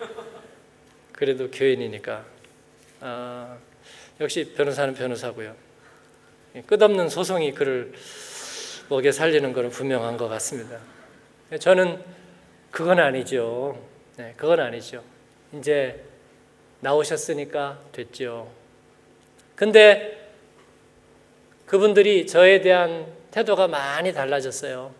그래도 1.12 1.50
교인이니까. 1.50 2.24
아, 3.00 3.56
역시 4.20 4.52
변호사는 4.56 4.94
변호사고요. 4.94 5.54
끝없는 6.66 7.08
소송이 7.08 7.54
그를 7.54 7.92
먹여 8.88 9.12
살리는 9.12 9.52
것은 9.52 9.70
분명한 9.70 10.16
것 10.16 10.28
같습니다. 10.28 10.80
저는 11.60 12.02
그건 12.72 12.98
아니죠. 12.98 13.80
네, 14.16 14.34
그건 14.36 14.58
아니죠. 14.58 15.04
이제 15.54 16.02
나오셨으니까 16.80 17.80
됐죠. 17.92 18.50
근데 19.54 20.32
그분들이 21.66 22.26
저에 22.26 22.60
대한 22.60 23.15
태도가 23.36 23.68
많이 23.68 24.14
달라졌어요. 24.14 24.94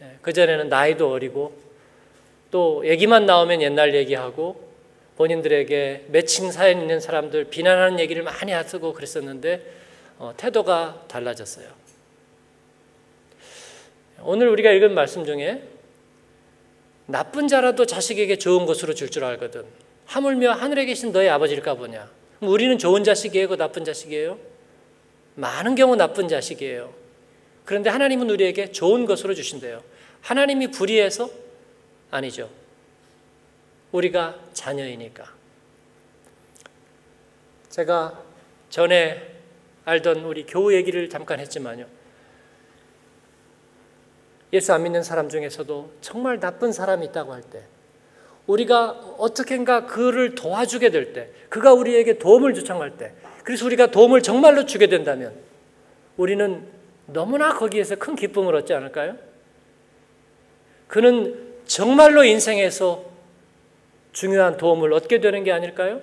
네, 0.00 0.16
그전에는 0.22 0.70
나이도 0.70 1.12
어리고 1.12 1.54
또 2.50 2.88
얘기만 2.88 3.26
나오면 3.26 3.60
옛날 3.60 3.94
얘기하고 3.94 4.72
본인들에게 5.18 6.06
매칭 6.08 6.52
사연 6.52 6.80
있는 6.80 7.00
사람들 7.00 7.44
비난하는 7.44 8.00
얘기를 8.00 8.22
많이 8.22 8.52
하고 8.52 8.94
그랬었는데 8.94 9.62
어, 10.18 10.32
태도가 10.38 11.04
달라졌어요. 11.06 11.68
오늘 14.22 14.48
우리가 14.48 14.70
읽은 14.70 14.94
말씀 14.94 15.26
중에 15.26 15.62
나쁜 17.04 17.46
자라도 17.46 17.84
자식에게 17.84 18.38
좋은 18.38 18.64
것으로 18.64 18.94
줄줄 18.94 19.22
알거든. 19.22 19.64
하물며 20.06 20.52
하늘에 20.52 20.86
계신 20.86 21.12
너의 21.12 21.28
아버지일까 21.28 21.74
보냐. 21.74 22.10
우리는 22.40 22.78
좋은 22.78 23.04
자식이에요, 23.04 23.48
그 23.48 23.58
나쁜 23.58 23.84
자식이에요? 23.84 24.38
많은 25.34 25.74
경우 25.74 25.94
나쁜 25.94 26.26
자식이에요. 26.26 27.05
그런데 27.66 27.90
하나님은 27.90 28.30
우리에게 28.30 28.72
좋은 28.72 29.04
것으로 29.04 29.34
주신대요. 29.34 29.82
하나님이 30.22 30.70
불의해서 30.70 31.28
아니죠. 32.10 32.48
우리가 33.92 34.40
자녀이니까. 34.54 35.34
제가 37.68 38.22
전에 38.70 39.36
알던 39.84 40.24
우리 40.24 40.46
교우 40.46 40.72
얘기를 40.72 41.10
잠깐 41.10 41.40
했지만요. 41.40 41.86
예수 44.52 44.72
안 44.72 44.84
믿는 44.84 45.02
사람 45.02 45.28
중에서도 45.28 45.92
정말 46.00 46.38
나쁜 46.38 46.72
사람이 46.72 47.06
있다고 47.06 47.32
할 47.32 47.42
때, 47.42 47.64
우리가 48.46 48.90
어떻게인가 49.18 49.86
그를 49.86 50.36
도와주게 50.36 50.90
될 50.90 51.12
때, 51.12 51.30
그가 51.48 51.72
우리에게 51.72 52.18
도움을 52.18 52.56
요청할 52.56 52.96
때, 52.96 53.12
그래서 53.42 53.66
우리가 53.66 53.90
도움을 53.90 54.22
정말로 54.22 54.66
주게 54.66 54.86
된다면, 54.86 55.34
우리는 56.16 56.75
너무나 57.06 57.54
거기에서 57.54 57.96
큰 57.96 58.16
기쁨을 58.16 58.54
얻지 58.56 58.74
않을까요? 58.74 59.16
그는 60.88 61.54
정말로 61.66 62.24
인생에서 62.24 63.04
중요한 64.12 64.56
도움을 64.56 64.92
얻게 64.92 65.20
되는 65.20 65.44
게 65.44 65.52
아닐까요? 65.52 66.00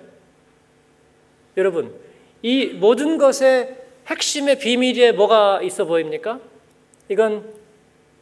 여러분, 1.57 1.93
이 2.41 2.67
모든 2.67 3.17
것의 3.17 3.77
핵심의 4.07 4.59
비밀에 4.59 5.13
뭐가 5.13 5.61
있어 5.61 5.85
보입니까? 5.85 6.39
이건 7.09 7.53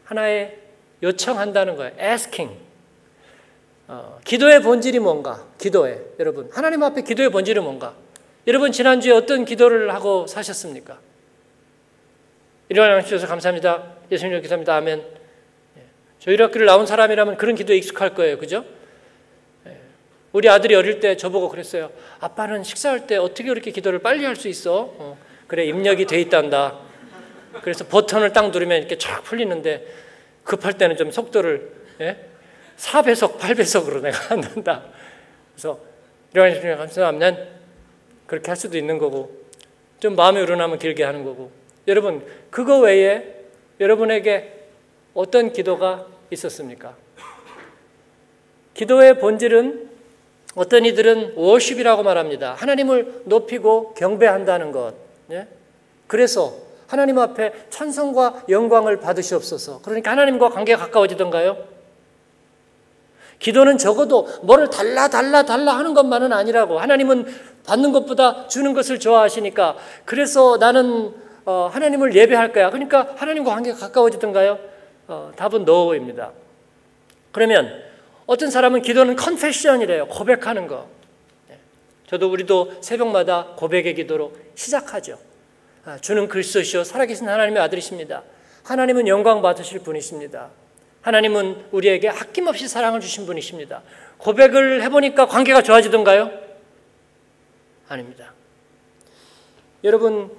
하나의 0.05 0.59
요청한다는 1.01 1.75
거예요. 1.75 1.93
asking. 1.99 2.57
어, 3.87 4.19
기도의 4.23 4.61
본질이 4.61 4.99
뭔가? 4.99 5.45
기도에 5.57 5.99
여러분 6.19 6.49
하나님 6.53 6.81
앞에 6.83 7.01
기도의 7.01 7.29
본질이 7.29 7.59
뭔가? 7.59 7.93
여러분 8.47 8.71
지난주에 8.71 9.11
어떤 9.11 9.43
기도를 9.43 9.93
하고 9.93 10.27
사셨습니까? 10.27 10.97
일어나 12.71 13.01
주셔서 13.01 13.27
감사합니다. 13.27 13.83
예수님 14.09 14.41
기도합니다. 14.41 14.77
아멘. 14.77 15.03
예. 15.77 15.81
저희 16.19 16.37
학교를 16.37 16.65
나온 16.65 16.85
사람이라면 16.85 17.35
그런 17.35 17.53
기도에 17.53 17.75
익숙할 17.75 18.13
거예요. 18.13 18.37
그죠? 18.37 18.63
예. 19.67 19.77
우리 20.31 20.47
아들이 20.47 20.75
어릴 20.75 21.01
때 21.01 21.17
저보고 21.17 21.49
그랬어요. 21.49 21.91
아빠는 22.21 22.63
식사할 22.63 23.07
때 23.07 23.17
어떻게 23.17 23.49
그렇게 23.49 23.71
기도를 23.71 23.99
빨리 23.99 24.23
할 24.23 24.37
수 24.37 24.47
있어? 24.47 24.89
어, 24.97 25.17
그래 25.47 25.65
입력이 25.65 26.05
돼 26.05 26.21
있단다. 26.21 26.79
그래서 27.61 27.85
버튼을 27.85 28.31
딱 28.31 28.51
누르면 28.51 28.77
이렇게 28.77 28.97
쫙 28.97 29.21
풀리는데 29.21 29.85
급할 30.45 30.77
때는 30.77 30.95
좀 30.95 31.11
속도를 31.11 31.73
예? 31.99 32.25
4배속, 32.77 33.37
8배속으로 33.37 34.01
내가 34.01 34.17
한다. 34.33 34.85
그래서 35.53 35.77
이런 36.33 36.55
식으로 36.55 36.77
감사합니다. 36.77 37.35
그렇게 38.27 38.47
할 38.47 38.55
수도 38.55 38.77
있는 38.77 38.97
거고 38.97 39.41
좀 39.99 40.15
마음이 40.15 40.39
우러나면 40.39 40.79
길게 40.79 41.03
하는 41.03 41.25
거고 41.25 41.51
여러분 41.87 42.25
그거 42.49 42.79
외에 42.79 43.41
여러분에게 43.79 44.65
어떤 45.13 45.51
기도가 45.51 46.05
있었습니까? 46.29 46.95
기도의 48.73 49.19
본질은 49.19 49.89
어떤 50.55 50.85
이들은 50.85 51.33
워십이라고 51.35 52.03
말합니다. 52.03 52.53
하나님을 52.53 53.23
높이고 53.25 53.93
경배한다는 53.93 54.71
것. 54.71 54.93
예? 55.31 55.47
그래서 56.07 56.53
하나님 56.87 57.17
앞에 57.19 57.53
찬성과 57.69 58.43
영광을 58.49 58.99
받으시옵소서. 58.99 59.81
그러니까 59.81 60.11
하나님과 60.11 60.49
관계가 60.49 60.85
가까워지던가요? 60.85 61.57
기도는 63.39 63.77
적어도 63.77 64.27
뭐를 64.43 64.69
달라 64.69 65.07
달라 65.07 65.43
달라 65.43 65.77
하는 65.77 65.93
것만은 65.93 66.33
아니라고. 66.33 66.79
하나님은 66.79 67.25
받는 67.65 67.91
것보다 67.91 68.47
주는 68.47 68.73
것을 68.73 68.99
좋아하시니까 68.99 69.77
그래서 70.05 70.57
나는 70.57 71.13
어, 71.45 71.69
하나님을 71.71 72.15
예배할 72.15 72.53
거야. 72.53 72.69
그러니까 72.69 73.13
하나님과 73.15 73.53
관계가 73.53 73.77
가까워지던가요? 73.77 74.59
어, 75.07 75.31
답은 75.35 75.65
노입니다. 75.65 76.31
그러면 77.31 77.83
어떤 78.25 78.51
사람은 78.51 78.81
기도는 78.81 79.15
컨페션이래요. 79.15 80.07
고백하는 80.07 80.67
거. 80.67 80.87
네. 81.49 81.57
저도 82.07 82.31
우리도 82.31 82.81
새벽마다 82.81 83.47
고백의 83.57 83.95
기도로 83.95 84.33
시작하죠. 84.55 85.17
아, 85.83 85.97
주는 85.97 86.27
그리스도시요 86.27 86.83
살아계신 86.83 87.27
하나님의 87.27 87.61
아들이십니다. 87.63 88.23
하나님은 88.63 89.07
영광 89.07 89.41
받으실 89.41 89.79
분이십니다. 89.79 90.49
하나님은 91.01 91.65
우리에게 91.71 92.09
아낌없이 92.09 92.67
사랑을 92.67 92.99
주신 92.99 93.25
분이십니다. 93.25 93.81
고백을 94.19 94.83
해보니까 94.83 95.25
관계가 95.25 95.63
좋아지던가요? 95.63 96.31
아닙니다. 97.87 98.33
여러분, 99.83 100.29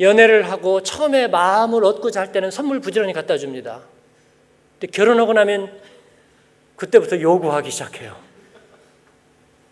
연애를 0.00 0.50
하고 0.50 0.82
처음에 0.82 1.26
마음을 1.26 1.84
얻고자 1.84 2.20
할 2.20 2.32
때는 2.32 2.50
선물 2.50 2.80
부지런히 2.80 3.12
갖다 3.12 3.36
줍니다. 3.36 3.82
근데 4.78 4.86
결혼하고 4.92 5.32
나면 5.32 5.80
그때부터 6.76 7.20
요구하기 7.20 7.70
시작해요. 7.70 8.16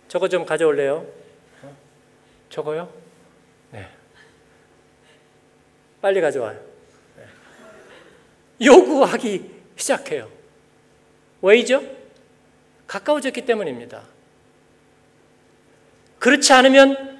저거 0.08 0.28
좀 0.28 0.44
가져올래요? 0.44 1.06
어? 1.62 1.76
저거요? 2.50 2.92
네. 3.70 3.88
빨리 6.00 6.20
가져와요. 6.20 6.58
네. 7.16 8.66
요구하기 8.66 9.50
시작해요. 9.76 10.28
왜이죠? 11.42 11.82
가까워졌기 12.88 13.44
때문입니다. 13.46 14.02
그렇지 16.18 16.52
않으면 16.52 17.15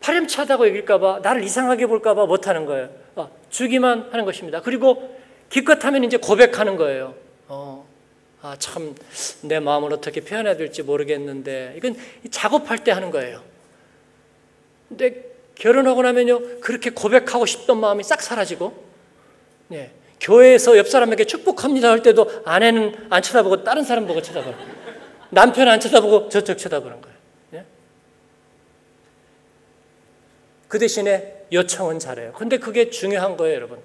파렴치하다고 0.00 0.68
여길까봐 0.68 1.20
나를 1.22 1.42
이상하게 1.42 1.86
볼까봐 1.86 2.26
못하는 2.26 2.66
거예요. 2.66 2.90
아, 3.16 3.28
주기만 3.50 4.08
하는 4.12 4.24
것입니다. 4.24 4.60
그리고 4.62 5.16
기껏하면 5.50 6.04
이제 6.04 6.16
고백하는 6.16 6.76
거예요. 6.76 7.14
어, 7.48 7.86
아, 8.42 8.56
참, 8.58 8.94
내 9.42 9.58
마음을 9.58 9.92
어떻게 9.92 10.20
표현해야 10.20 10.56
될지 10.56 10.82
모르겠는데, 10.82 11.74
이건 11.76 11.96
작업할 12.30 12.84
때 12.84 12.92
하는 12.92 13.10
거예요. 13.10 13.42
근데 14.88 15.24
결혼하고 15.54 16.02
나면요, 16.02 16.60
그렇게 16.60 16.90
고백하고 16.90 17.46
싶던 17.46 17.78
마음이 17.78 18.02
싹 18.02 18.22
사라지고, 18.22 18.84
예, 19.72 19.90
교회에서 20.20 20.76
옆 20.78 20.88
사람에게 20.88 21.24
축복합니다 21.24 21.90
할 21.90 22.02
때도 22.02 22.42
아내는 22.44 23.06
안 23.10 23.22
쳐다보고 23.22 23.64
다른 23.64 23.82
사람 23.84 24.06
보고 24.06 24.20
거예요. 24.20 24.76
남편 25.30 25.68
안 25.68 25.80
쳐다보고 25.80 26.28
저쪽 26.28 26.56
쳐다보는 26.58 27.00
거예요. 27.00 27.16
예? 27.54 27.64
그 30.68 30.78
대신에 30.78 31.46
요청은 31.52 31.98
잘해요. 31.98 32.32
근데 32.32 32.58
그게 32.58 32.90
중요한 32.90 33.36
거예요, 33.36 33.54
여러분. 33.54 33.78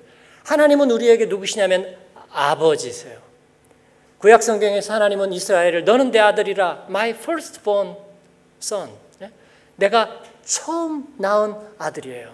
하나님은 0.43 0.89
우리에게 0.91 1.25
누구시냐면 1.25 1.95
아버지세요. 2.31 3.19
구약 4.17 4.43
성경에서 4.43 4.93
하나님은 4.93 5.33
이스라엘을 5.33 5.83
너는 5.83 6.11
내 6.11 6.19
아들이라 6.19 6.85
my 6.89 7.09
firstborn 7.09 7.95
son. 8.61 8.89
예? 9.21 9.31
내가 9.75 10.21
처음 10.43 11.13
낳은 11.17 11.55
아들이에요. 11.77 12.33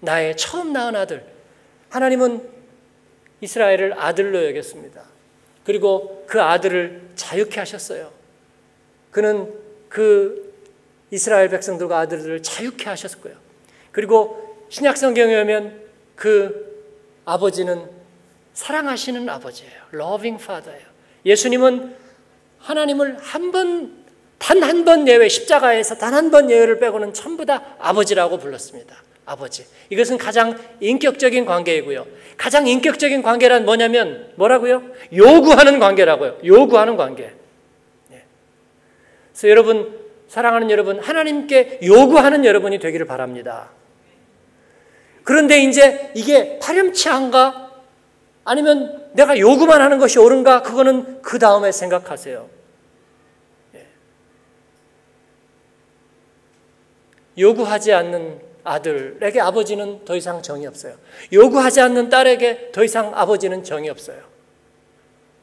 나의 0.00 0.36
처음 0.36 0.72
낳은 0.72 0.96
아들. 0.96 1.24
하나님은 1.90 2.48
이스라엘을 3.40 4.00
아들로 4.00 4.46
여겼습니다. 4.46 5.02
그리고 5.64 6.24
그 6.26 6.40
아들을 6.40 7.10
자유케 7.16 7.58
하셨어요. 7.58 8.12
그는 9.10 9.52
그 9.88 10.49
이스라엘 11.10 11.48
백성들과 11.48 11.98
아들들을 12.00 12.42
자유케 12.42 12.88
하셨고요. 12.88 13.34
그리고 13.92 14.56
신약 14.68 14.96
성경에 14.96 15.40
오면 15.40 15.80
그 16.14 16.70
아버지는 17.24 17.88
사랑하시는 18.54 19.28
아버지예요. 19.28 19.72
loving 19.94 20.42
father예요. 20.42 20.86
예수님은 21.24 21.96
하나님을 22.58 23.18
한 23.18 23.52
번, 23.52 24.04
단 24.38 24.62
한 24.62 24.84
번 24.84 25.08
예외, 25.08 25.28
십자가에서 25.28 25.96
단 25.96 26.14
한 26.14 26.30
번 26.30 26.50
예외를 26.50 26.78
빼고는 26.78 27.12
전부 27.14 27.44
다 27.46 27.76
아버지라고 27.78 28.38
불렀습니다. 28.38 28.94
아버지. 29.26 29.66
이것은 29.90 30.18
가장 30.18 30.58
인격적인 30.80 31.44
관계이고요. 31.44 32.06
가장 32.36 32.66
인격적인 32.66 33.22
관계란 33.22 33.64
뭐냐면 33.64 34.32
뭐라고요? 34.36 34.82
요구하는 35.14 35.78
관계라고요. 35.78 36.38
요구하는 36.44 36.96
관계. 36.96 37.32
네. 38.08 38.24
그래서 39.32 39.48
여러분 39.48 39.98
사랑하는 40.30 40.70
여러분 40.70 41.00
하나님께 41.00 41.80
요구하는 41.82 42.44
여러분이 42.44 42.78
되기를 42.78 43.04
바랍니다. 43.04 43.70
그런데 45.24 45.60
이제 45.64 46.12
이게 46.14 46.60
파렴치한가? 46.60 47.72
아니면 48.44 49.10
내가 49.12 49.36
요구만 49.40 49.82
하는 49.82 49.98
것이 49.98 50.20
옳은가? 50.20 50.62
그거는 50.62 51.20
그 51.20 51.40
다음에 51.40 51.72
생각하세요. 51.72 52.48
네. 53.72 53.88
요구하지 57.36 57.92
않는 57.92 58.40
아들에게 58.62 59.40
아버지는 59.40 60.04
더 60.04 60.14
이상 60.14 60.42
정이 60.42 60.64
없어요. 60.64 60.94
요구하지 61.32 61.80
않는 61.80 62.08
딸에게 62.08 62.70
더 62.70 62.84
이상 62.84 63.10
아버지는 63.16 63.64
정이 63.64 63.90
없어요. 63.90 64.22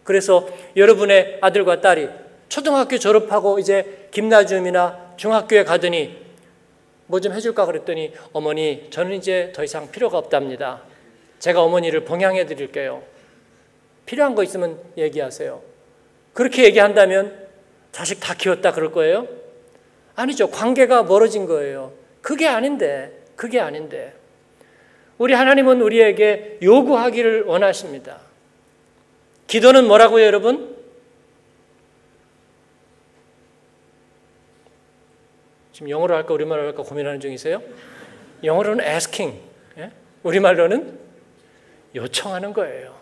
그래서 0.05 0.47
여러분의 0.77 1.39
아들과 1.41 1.81
딸이 1.81 2.07
초등학교 2.49 2.97
졸업하고 2.97 3.59
이제 3.59 4.07
김나지움이나 4.11 5.13
중학교에 5.17 5.63
가더니 5.63 6.25
뭐 7.07 7.19
좀 7.19 7.33
해줄까 7.33 7.65
그랬더니 7.65 8.13
어머니 8.33 8.87
저는 8.89 9.15
이제 9.15 9.51
더 9.55 9.63
이상 9.63 9.91
필요가 9.91 10.17
없답니다. 10.17 10.81
제가 11.39 11.61
어머니를 11.61 12.03
봉양해 12.03 12.45
드릴게요. 12.45 13.03
필요한 14.05 14.35
거 14.35 14.43
있으면 14.43 14.79
얘기하세요. 14.97 15.61
그렇게 16.33 16.63
얘기한다면 16.65 17.47
자식 17.91 18.19
다 18.19 18.33
키웠다 18.33 18.71
그럴 18.73 18.91
거예요? 18.91 19.27
아니죠. 20.15 20.49
관계가 20.49 21.03
멀어진 21.03 21.45
거예요. 21.45 21.93
그게 22.21 22.47
아닌데, 22.47 23.23
그게 23.35 23.59
아닌데. 23.59 24.13
우리 25.17 25.33
하나님은 25.33 25.81
우리에게 25.81 26.59
요구하기를 26.61 27.43
원하십니다. 27.43 28.19
기도는 29.47 29.87
뭐라고요, 29.87 30.25
여러분? 30.25 30.76
지금 35.77 35.91
영어로 35.91 36.15
할까 36.15 36.33
우리말로 36.33 36.63
할까 36.63 36.81
고민하는 36.81 37.19
중이세요? 37.19 37.61
영어로는 38.43 38.83
asking, 38.83 39.39
예? 39.77 39.91
우리말로는 40.23 40.97
요청하는 41.93 42.51
거예요. 42.51 42.95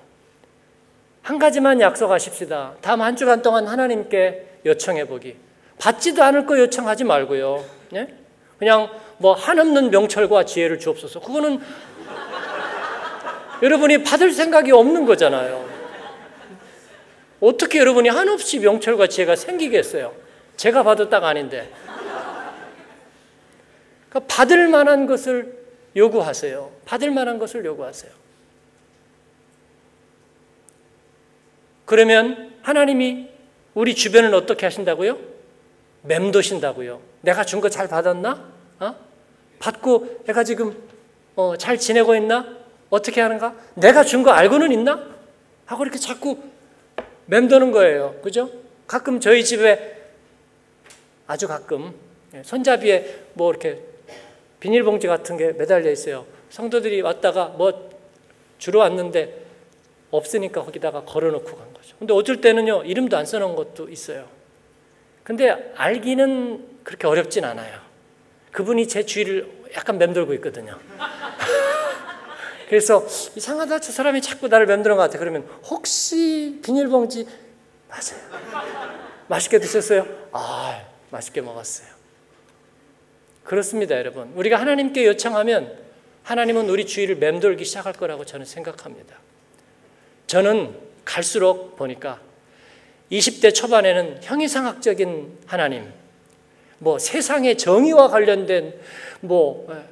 한 1.22 1.40
가지만 1.40 1.80
약속하십시다. 1.80 2.74
다음 2.82 3.02
한 3.02 3.16
주간 3.16 3.42
동안 3.42 3.66
하나님께 3.66 4.60
요청해 4.66 5.08
보기. 5.08 5.38
받지도 5.80 6.22
않을 6.22 6.46
거 6.46 6.60
요청하지 6.60 7.06
말고요. 7.06 7.64
예? 7.94 8.14
그냥 8.60 8.90
뭐 9.20 9.32
한없는 9.32 9.90
명철과 9.90 10.44
지혜를 10.44 10.78
주옵소서. 10.78 11.22
그거는 11.22 11.62
여러분이 13.64 14.04
받을 14.04 14.34
생각이 14.34 14.74
없는 14.74 15.06
거잖아요. 15.06 15.66
어떻게 17.40 17.80
여러분이 17.80 18.10
한없이 18.10 18.60
명철과 18.60 19.08
지혜가 19.08 19.38
생기겠어요? 19.38 20.14
제가 20.58 20.84
봐도 20.84 21.10
딱 21.10 21.24
아닌데. 21.24 21.72
그러니까 24.16 24.34
받을 24.34 24.70
만한 24.70 25.06
것을 25.08 25.58
요구하세요. 25.96 26.72
받을 26.86 27.12
만한 27.12 27.38
것을 27.38 27.66
요구하세요. 27.66 28.12
그러면 31.86 32.54
하나님이 32.62 33.30
우리 33.74 33.94
주변을 33.94 34.34
어떻게 34.34 34.66
하신다고요? 34.66 35.18
맴도신다고요. 36.04 37.02
내가 37.22 37.44
준 37.44 37.60
거 37.60 37.68
잘 37.70 37.88
받았나? 37.90 38.52
어? 38.80 38.96
받고 39.60 40.24
내가 40.26 40.44
지금 40.46 40.76
어, 41.36 41.58
잘 41.58 41.78
지내고 41.78 42.16
있나? 42.16 42.56
어떻게 42.90 43.20
하는가? 43.20 43.54
내가 43.76 44.04
준 44.04 44.24
거 44.24 44.32
알고는 44.32 44.72
있나? 44.72 45.06
하고 45.66 45.84
이렇게 45.84 46.00
자꾸 46.00 46.40
맴도는 47.26 47.72
거예요. 47.72 48.16
그죠? 48.22 48.50
가끔 48.88 49.20
저희 49.20 49.44
집에 49.44 50.04
아주 51.28 51.48
가끔 51.50 51.94
예, 52.34 52.44
손잡이에 52.44 53.24
뭐 53.34 53.50
이렇게 53.50 53.82
비닐봉지 54.66 55.06
같은 55.06 55.38
게 55.38 55.52
매달려 55.52 55.92
있어요. 55.92 56.26
성도들이 56.50 57.02
왔다가 57.02 57.50
뭐 57.50 57.92
주로 58.58 58.80
왔는데 58.80 59.46
없으니까 60.10 60.64
거기다가 60.64 61.04
걸어놓고 61.04 61.56
간 61.56 61.72
거죠. 61.72 61.96
근데 62.00 62.16
어쩔 62.16 62.42
때는요, 62.42 62.82
이름도 62.84 63.16
안 63.16 63.28
써놓은 63.28 63.56
것도 63.56 63.90
있어요. 63.90 64.28
근데 65.24 65.72
알기는 65.76 66.80
그렇게 66.84 67.06
어렵진 67.06 67.46
않아요. 67.46 67.80
그분이 68.52 68.88
제 68.88 69.06
주위를 69.06 69.70
약간 69.76 70.00
맴돌고 70.00 70.34
있거든요. 70.36 70.80
그래서 72.68 73.06
이상하다 73.36 73.82
저 73.82 73.92
사람이 73.92 74.20
자꾸 74.24 74.48
나를 74.48 74.66
맴도는 74.66 74.98
것 74.98 75.04
같아. 75.04 75.20
그러면 75.20 75.48
혹시 75.70 76.60
비닐봉지 76.66 77.28
맞아요. 77.88 78.66
맛있게 79.28 79.60
드셨어요? 79.60 80.08
아 80.32 80.82
맛있게 81.12 81.42
먹었어요. 81.42 81.95
그렇습니다, 83.46 83.96
여러분. 83.98 84.32
우리가 84.36 84.60
하나님께 84.60 85.06
요청하면 85.06 85.78
하나님은 86.24 86.68
우리 86.68 86.86
주위를 86.86 87.16
맴돌기 87.16 87.64
시작할 87.64 87.94
거라고 87.94 88.26
저는 88.26 88.46
생각합니다. 88.46 89.16
저는 90.26 90.76
갈수록 91.06 91.76
보니까 91.76 92.20
20대 93.12 93.54
초반에는 93.54 94.18
형이상학적인 94.24 95.38
하나님, 95.46 95.94
뭐 96.80 96.98
세상의 96.98 97.60
정의와 97.60 98.08
관련된 98.08 98.74
뭐 99.22 99.68
예, 99.70 99.84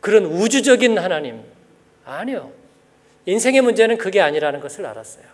그런 0.00 0.24
우주적인 0.24 0.96
하나님 0.98 1.42
아니요. 2.04 2.52
인생의 3.26 3.62
문제는 3.62 3.98
그게 3.98 4.20
아니라는 4.20 4.60
것을 4.60 4.86
알았어요. 4.86 5.24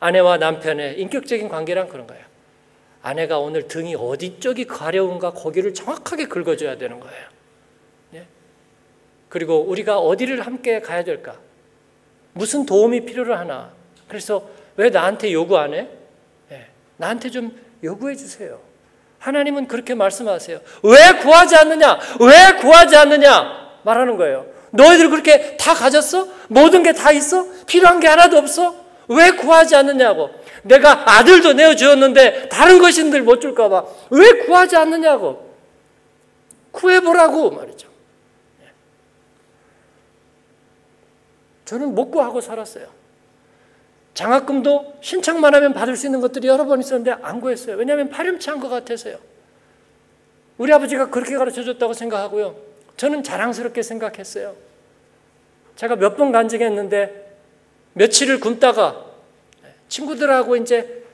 아내와 0.00 0.36
남편의 0.38 1.00
인격적인 1.00 1.48
관계란 1.48 1.88
그런 1.88 2.08
거예요. 2.08 2.33
아내가 3.04 3.38
오늘 3.38 3.68
등이 3.68 3.94
어디 3.96 4.40
쪽이 4.40 4.66
가려운가 4.66 5.32
거기를 5.34 5.74
정확하게 5.74 6.26
긁어줘야 6.26 6.78
되는 6.78 6.98
거예요. 7.00 7.24
예? 8.14 8.26
그리고 9.28 9.58
우리가 9.60 9.98
어디를 9.98 10.40
함께 10.40 10.80
가야 10.80 11.04
될까? 11.04 11.36
무슨 12.32 12.64
도움이 12.64 13.04
필요로 13.04 13.36
하나? 13.36 13.70
그래서 14.08 14.48
왜 14.76 14.88
나한테 14.88 15.32
요구 15.34 15.58
안 15.58 15.74
해? 15.74 15.86
예, 16.50 16.66
나한테 16.96 17.28
좀 17.28 17.54
요구해 17.84 18.16
주세요. 18.16 18.58
하나님은 19.18 19.68
그렇게 19.68 19.94
말씀하세요. 19.94 20.60
왜 20.82 21.18
구하지 21.20 21.56
않느냐? 21.56 21.98
왜 22.20 22.58
구하지 22.58 22.96
않느냐? 22.96 23.80
말하는 23.82 24.16
거예요. 24.16 24.46
너희들 24.70 25.10
그렇게 25.10 25.58
다 25.58 25.74
가졌어? 25.74 26.26
모든 26.48 26.82
게 26.82 26.92
다 26.94 27.12
있어? 27.12 27.46
필요한 27.66 28.00
게 28.00 28.08
하나도 28.08 28.38
없어? 28.38 28.74
왜 29.08 29.32
구하지 29.32 29.76
않느냐고. 29.76 30.30
내가 30.64 31.18
아들도 31.18 31.52
내어주었는데 31.52 32.48
다른 32.48 32.78
것인들 32.78 33.22
못 33.22 33.40
줄까봐 33.40 33.84
왜 34.10 34.44
구하지 34.44 34.76
않느냐고. 34.76 35.52
구해보라고 36.72 37.50
말이죠. 37.52 37.88
예. 38.62 38.68
저는 41.64 41.94
못 41.94 42.10
구하고 42.10 42.40
살았어요. 42.40 42.86
장학금도 44.14 44.98
신청만 45.00 45.54
하면 45.54 45.72
받을 45.72 45.96
수 45.96 46.06
있는 46.06 46.20
것들이 46.20 46.48
여러 46.48 46.64
번 46.64 46.80
있었는데 46.80 47.16
안 47.22 47.40
구했어요. 47.40 47.76
왜냐하면 47.76 48.08
파렴치한 48.08 48.60
것 48.60 48.68
같아서요. 48.68 49.18
우리 50.56 50.72
아버지가 50.72 51.10
그렇게 51.10 51.36
가르쳐 51.36 51.62
줬다고 51.62 51.92
생각하고요. 51.94 52.56
저는 52.96 53.22
자랑스럽게 53.22 53.82
생각했어요. 53.82 54.54
제가 55.76 55.96
몇 55.96 56.16
번 56.16 56.30
간증했는데 56.32 57.36
며칠을 57.94 58.40
굶다가 58.40 59.04
친구들하고 59.94 60.56
이제 60.56 61.04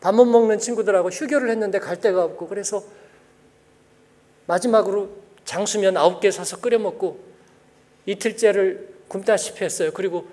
밥 0.00 0.14
못 0.14 0.26
먹는 0.26 0.58
친구들하고 0.58 1.08
휴교를 1.08 1.50
했는데 1.50 1.78
갈 1.78 2.00
데가 2.00 2.22
없고 2.24 2.46
그래서 2.48 2.84
마지막으로 4.46 5.10
장수면 5.44 5.96
아홉 5.96 6.20
개 6.20 6.30
사서 6.30 6.60
끓여 6.60 6.78
먹고 6.78 7.18
이틀째를 8.06 8.96
굶다시피 9.08 9.64
했어요. 9.64 9.90
그리고 9.92 10.28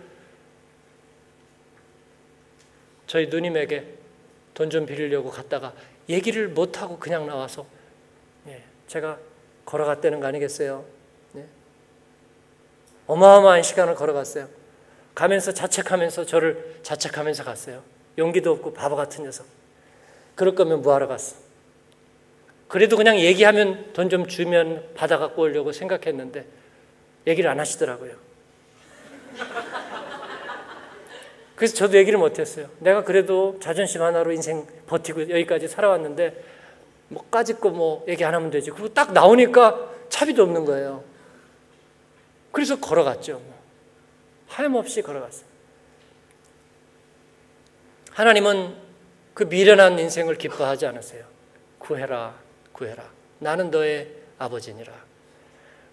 저희 3.07 3.27
누님에게 3.27 3.93
돈 4.53 4.69
좀 4.69 4.85
빌리려고 4.85 5.29
갔다가 5.31 5.73
얘기를 6.07 6.47
못 6.47 6.81
하고 6.81 6.97
그냥 6.99 7.25
나와서 7.27 7.65
예, 8.47 8.63
제가 8.87 9.19
걸어갔다는 9.65 10.19
거 10.19 10.27
아니겠어요? 10.27 10.85
네. 11.33 11.45
어마어마한 13.07 13.63
시간을 13.63 13.95
걸어갔어요. 13.95 14.47
가면서 15.15 15.53
자책하면서 15.53 16.25
저를 16.25 16.79
자책하면서 16.83 17.43
갔어요. 17.43 17.81
용기도 18.17 18.51
없고 18.51 18.73
바보 18.73 18.95
같은 18.95 19.23
녀석. 19.23 19.45
그럴 20.35 20.53
거면 20.55 20.81
뭐하러 20.81 21.07
갔어? 21.07 21.37
그래도 22.67 22.97
그냥 22.97 23.17
얘기하면 23.19 23.93
돈 23.93 24.09
좀 24.09 24.27
주면 24.27 24.83
받아 24.95 25.17
갖고 25.17 25.43
오려고 25.43 25.71
생각했는데 25.71 26.45
얘기를 27.27 27.49
안 27.49 27.59
하시더라고요. 27.59 28.13
그래서 31.55 31.73
저도 31.75 31.97
얘기를 31.97 32.19
못했어요. 32.19 32.67
내가 32.79 33.03
그래도 33.05 33.57
자존심 33.61 34.01
하나로 34.01 34.33
인생 34.33 34.67
버티고 34.87 35.29
여기까지 35.29 35.67
살아왔는데 35.69 36.43
뭐 37.07 37.23
까짓 37.31 37.61
거 37.61 37.69
뭐 37.69 38.03
얘기 38.09 38.25
안 38.25 38.33
하면 38.35 38.49
되지. 38.51 38.71
그리고 38.71 38.89
딱 38.93 39.13
나오니까 39.13 39.91
차비도 40.09 40.43
없는 40.43 40.65
거예요. 40.65 41.03
그래서 42.51 42.79
걸어갔죠. 42.79 43.41
하염없이 44.47 45.01
걸어갔어요. 45.01 45.45
하나님은 48.11 48.75
그 49.33 49.43
미련한 49.43 49.99
인생을 49.99 50.37
기뻐하지 50.37 50.85
않으세요. 50.85 51.25
구해라, 51.79 52.35
구해라. 52.71 53.03
나는 53.39 53.69
너의 53.69 54.07
아버지니라. 54.39 54.93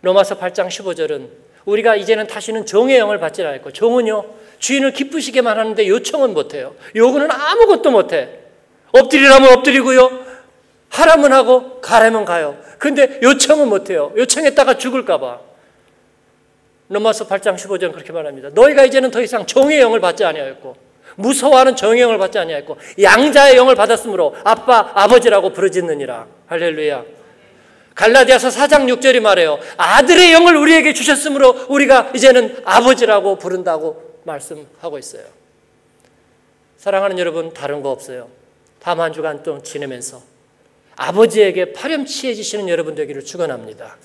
로마서 0.02 0.38
8장 0.38 0.68
15절은 0.68 1.28
우리가 1.64 1.96
이제는 1.96 2.26
다시는 2.26 2.66
종의 2.66 2.98
영을 2.98 3.18
받지 3.18 3.42
않고 3.44 3.72
종은요 3.72 4.24
주인을 4.58 4.92
기쁘시게만 4.92 5.58
하는데 5.58 5.88
요청은 5.88 6.34
못해요. 6.34 6.74
요구는 6.94 7.30
아무것도 7.30 7.90
못해. 7.90 8.40
엎드리라면 8.92 9.52
엎드리고요. 9.58 10.24
하라면 10.90 11.32
하고 11.32 11.80
가라면 11.80 12.24
가요. 12.24 12.58
근데 12.78 13.18
요청은 13.22 13.68
못해요. 13.68 14.12
요청했다가 14.16 14.78
죽을까봐. 14.78 15.40
로마서 16.92 17.26
8장 17.26 17.56
15절 17.56 17.92
그렇게 17.92 18.12
말합니다. 18.12 18.50
너희가 18.52 18.84
이제는 18.84 19.10
더 19.10 19.22
이상 19.22 19.46
종의 19.46 19.80
영을 19.80 19.98
받지 20.00 20.24
아니하였고 20.24 20.76
무서워하는 21.16 21.74
정의 21.74 22.02
영을 22.02 22.18
받지 22.18 22.38
아니하였고 22.38 22.76
양자의 23.00 23.56
영을 23.56 23.74
받았으므로 23.74 24.36
아빠 24.44 24.90
아버지라고 24.94 25.52
부르짖느니라. 25.52 26.26
할렐루야. 26.46 27.04
갈라디아서 27.94 28.48
4장 28.48 28.86
6절이 28.94 29.20
말해요. 29.20 29.58
아들의 29.76 30.32
영을 30.32 30.56
우리에게 30.56 30.92
주셨으므로 30.92 31.66
우리가 31.68 32.12
이제는 32.14 32.62
아버지라고 32.64 33.36
부른다고 33.36 34.20
말씀하고 34.24 34.98
있어요. 34.98 35.24
사랑하는 36.76 37.18
여러분 37.18 37.52
다른 37.52 37.82
거 37.82 37.90
없어요. 37.90 38.28
다음 38.80 39.00
한 39.00 39.12
주간 39.12 39.42
또 39.42 39.62
지내면서 39.62 40.22
아버지에게 40.96 41.72
파렴치해지시는 41.72 42.68
여러분 42.68 42.94
되기를 42.94 43.24
축원합니다. 43.24 43.96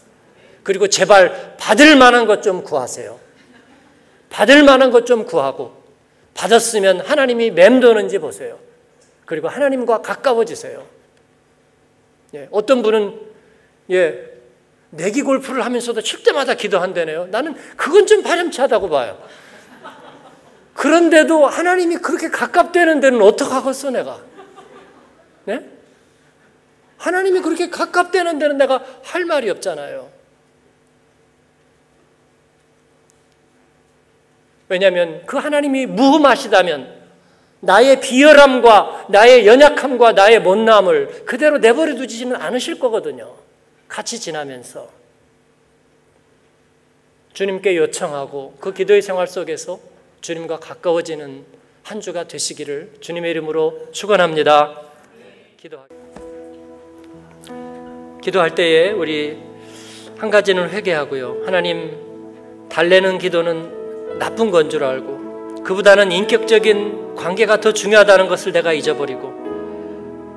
그리고 0.67 0.87
제발 0.87 1.55
받을 1.57 1.95
만한 1.95 2.25
것 2.27 2.41
좀 2.41 2.61
구하세요. 2.61 3.17
받을 4.29 4.63
만한 4.63 4.91
것 4.91 5.05
좀 5.05 5.23
구하고 5.25 5.81
받았으면 6.33 6.99
하나님이 6.99 7.51
맴도는지 7.51 8.19
보세요. 8.19 8.59
그리고 9.25 9.47
하나님과 9.47 10.01
가까워지세요. 10.01 10.85
예, 12.33 12.49
어떤 12.51 12.81
분은 12.81 13.17
예, 13.91 14.29
내기 14.89 15.21
골프를 15.21 15.63
하면서도 15.63 16.01
칠 16.01 16.21
때마다 16.23 16.55
기도한다네요. 16.55 17.27
나는 17.27 17.55
그건 17.77 18.05
좀 18.05 18.21
바람차다고 18.21 18.89
봐요. 18.89 19.17
그런데도 20.73 21.47
하나님이 21.47 21.95
그렇게 21.97 22.29
가깝다는 22.29 22.99
데는 22.99 23.21
어떡하겠어, 23.21 23.91
내가? 23.91 24.19
네? 25.45 25.65
하나님이 26.97 27.39
그렇게 27.39 27.69
가깝다는 27.69 28.37
데는 28.37 28.57
내가 28.57 28.83
할 29.03 29.23
말이 29.23 29.49
없잖아요. 29.49 30.16
왜냐하면 34.69 35.23
그 35.25 35.37
하나님이 35.37 35.85
무흠하시다면 35.85 36.97
나의 37.59 38.01
비열함과 38.01 39.07
나의 39.09 39.47
연약함과 39.47 40.11
나의 40.13 40.41
못남을 40.41 41.25
그대로 41.25 41.57
내버려 41.57 41.95
두지는 41.95 42.35
않으실 42.35 42.79
거거든요. 42.79 43.33
같이 43.87 44.19
지나면서 44.19 44.89
주님께 47.33 47.77
요청하고 47.77 48.57
그 48.59 48.73
기도의 48.73 49.01
생활 49.01 49.27
속에서 49.27 49.79
주님과 50.21 50.59
가까워지는 50.59 51.45
한 51.83 52.01
주가 52.01 52.25
되시기를 52.25 52.93
주님의 52.99 53.31
이름으로 53.31 53.89
축원합니다. 53.91 54.81
기도하 55.57 55.85
기도할 58.21 58.55
때에 58.55 58.91
우리 58.91 59.37
한 60.17 60.29
가지는 60.29 60.69
회개하고요. 60.69 61.43
하나님 61.45 62.67
달래는 62.69 63.19
기도는 63.19 63.76
나쁜 64.19 64.51
건 64.51 64.69
줄 64.69 64.83
알고 64.83 65.63
그보다는 65.63 66.11
인격적인 66.11 67.15
관계가 67.15 67.59
더 67.59 67.71
중요하다는 67.73 68.27
것을 68.27 68.51
내가 68.51 68.73
잊어버리고 68.73 69.33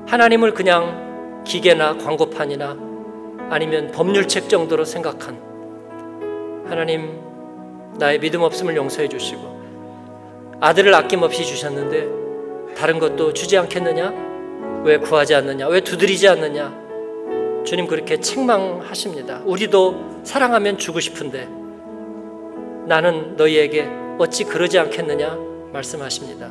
하나님을 0.06 0.54
그냥 0.54 1.42
기계나 1.46 1.96
광고판이나 1.98 2.76
아니면 3.50 3.90
법률책 3.92 4.48
정도로 4.48 4.84
생각한 4.84 5.38
하나님 6.66 7.20
나의 7.98 8.18
믿음 8.18 8.42
없음을 8.42 8.76
용서해 8.76 9.08
주시고 9.08 9.60
아들을 10.60 10.94
아낌없이 10.94 11.44
주셨는데 11.44 12.74
다른 12.76 12.98
것도 12.98 13.32
주지 13.32 13.56
않겠느냐? 13.58 14.82
왜 14.84 14.98
구하지 14.98 15.34
않느냐? 15.34 15.68
왜 15.68 15.80
두드리지 15.80 16.28
않느냐? 16.28 16.72
주님 17.64 17.86
그렇게 17.86 18.20
책망하십니다. 18.20 19.42
우리도 19.44 20.22
사랑하면 20.24 20.78
주고 20.78 21.00
싶은데 21.00 21.48
나는 22.90 23.36
너희에게 23.36 23.88
어찌 24.18 24.42
그러지 24.42 24.76
않겠느냐? 24.76 25.38
말씀하십니다. 25.72 26.50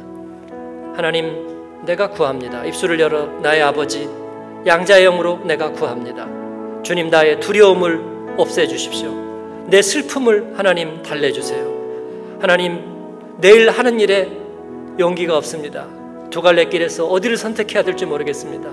하나님, 0.96 1.84
내가 1.86 2.12
구합니다. 2.12 2.64
입술을 2.64 2.98
열어 3.02 3.26
나의 3.42 3.62
아버지, 3.62 4.10
양자의 4.66 5.04
영으로 5.04 5.42
내가 5.44 5.70
구합니다. 5.74 6.30
주님, 6.82 7.10
나의 7.10 7.42
두려움을 7.42 8.36
없애 8.38 8.68
주십시오. 8.68 9.12
내 9.68 9.82
슬픔을 9.82 10.54
하나님 10.56 11.04
달래주세요. 11.04 12.38
하나님, 12.40 12.86
내일 13.42 13.70
하는 13.70 14.00
일에 14.00 14.32
용기가 14.98 15.36
없습니다. 15.36 15.88
두 16.30 16.42
갈래 16.42 16.64
길에서 16.64 17.06
어디를 17.06 17.36
선택해야 17.36 17.84
될지 17.84 18.06
모르겠습니다. 18.06 18.70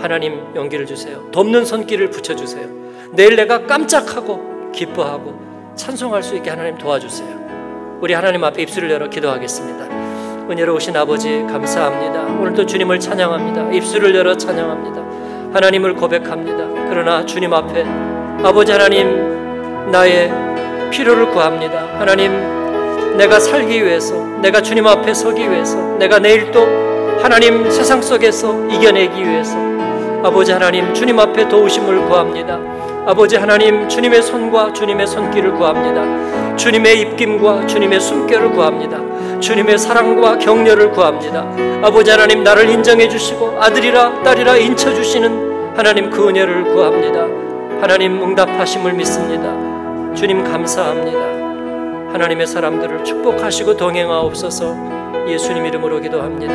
하나님 0.00 0.40
용기를 0.56 0.86
주세요. 0.86 1.30
돕는 1.32 1.66
손길을 1.66 2.08
붙여주세요. 2.08 2.66
내일 3.12 3.36
내가 3.36 3.66
깜짝하고 3.66 4.72
기뻐하고 4.72 5.53
찬송할 5.76 6.22
수 6.22 6.36
있게 6.36 6.50
하나님 6.50 6.78
도와주세요. 6.78 7.98
우리 8.00 8.14
하나님 8.14 8.44
앞에 8.44 8.62
입술을 8.62 8.90
열어 8.90 9.08
기도하겠습니다. 9.08 9.84
은혜로우신 10.50 10.96
아버지 10.96 11.44
감사합니다. 11.50 12.24
오늘도 12.40 12.66
주님을 12.66 13.00
찬양합니다. 13.00 13.72
입술을 13.72 14.14
열어 14.14 14.36
찬양합니다. 14.36 15.02
하나님을 15.54 15.94
고백합니다. 15.94 16.88
그러나 16.88 17.24
주님 17.24 17.52
앞에 17.52 17.84
아버지 18.44 18.72
하나님 18.72 19.90
나의 19.90 20.30
필요를 20.90 21.30
구합니다. 21.30 21.98
하나님 21.98 23.16
내가 23.16 23.40
살기 23.40 23.84
위해서 23.84 24.14
내가 24.42 24.60
주님 24.60 24.86
앞에 24.86 25.14
서기 25.14 25.48
위해서 25.50 25.76
내가 25.98 26.18
내일 26.18 26.50
또 26.50 26.66
하나님 27.22 27.70
세상 27.70 28.02
속에서 28.02 28.66
이겨내기 28.68 29.20
위해서 29.22 29.56
아버지 30.22 30.52
하나님 30.52 30.92
주님 30.92 31.18
앞에 31.18 31.48
도우심을 31.48 32.06
구합니다. 32.06 32.58
아버지 33.06 33.36
하나님 33.36 33.86
주님의 33.86 34.22
손과 34.22 34.72
주님의 34.72 35.06
손길을 35.06 35.52
구합니다. 35.54 36.56
주님의 36.56 37.00
입김과 37.00 37.66
주님의 37.66 38.00
숨결을 38.00 38.52
구합니다. 38.52 39.40
주님의 39.40 39.76
사랑과 39.76 40.38
격려를 40.38 40.90
구합니다. 40.90 41.46
아버지 41.82 42.10
하나님 42.10 42.42
나를 42.42 42.70
인정해 42.70 43.06
주시고 43.06 43.60
아들이라 43.60 44.22
딸이라 44.22 44.56
인쳐 44.56 44.94
주시는 44.94 45.76
하나님 45.76 46.08
그 46.08 46.28
은혜를 46.28 46.72
구합니다. 46.72 47.24
하나님 47.82 48.22
응답하심을 48.22 48.94
믿습니다. 48.94 50.14
주님 50.14 50.42
감사합니다. 50.42 51.18
하나님의 52.14 52.46
사람들을 52.46 53.04
축복하시고 53.04 53.76
동행하옵소서 53.76 55.28
예수님 55.28 55.66
이름으로 55.66 56.00
기도합니다. 56.00 56.54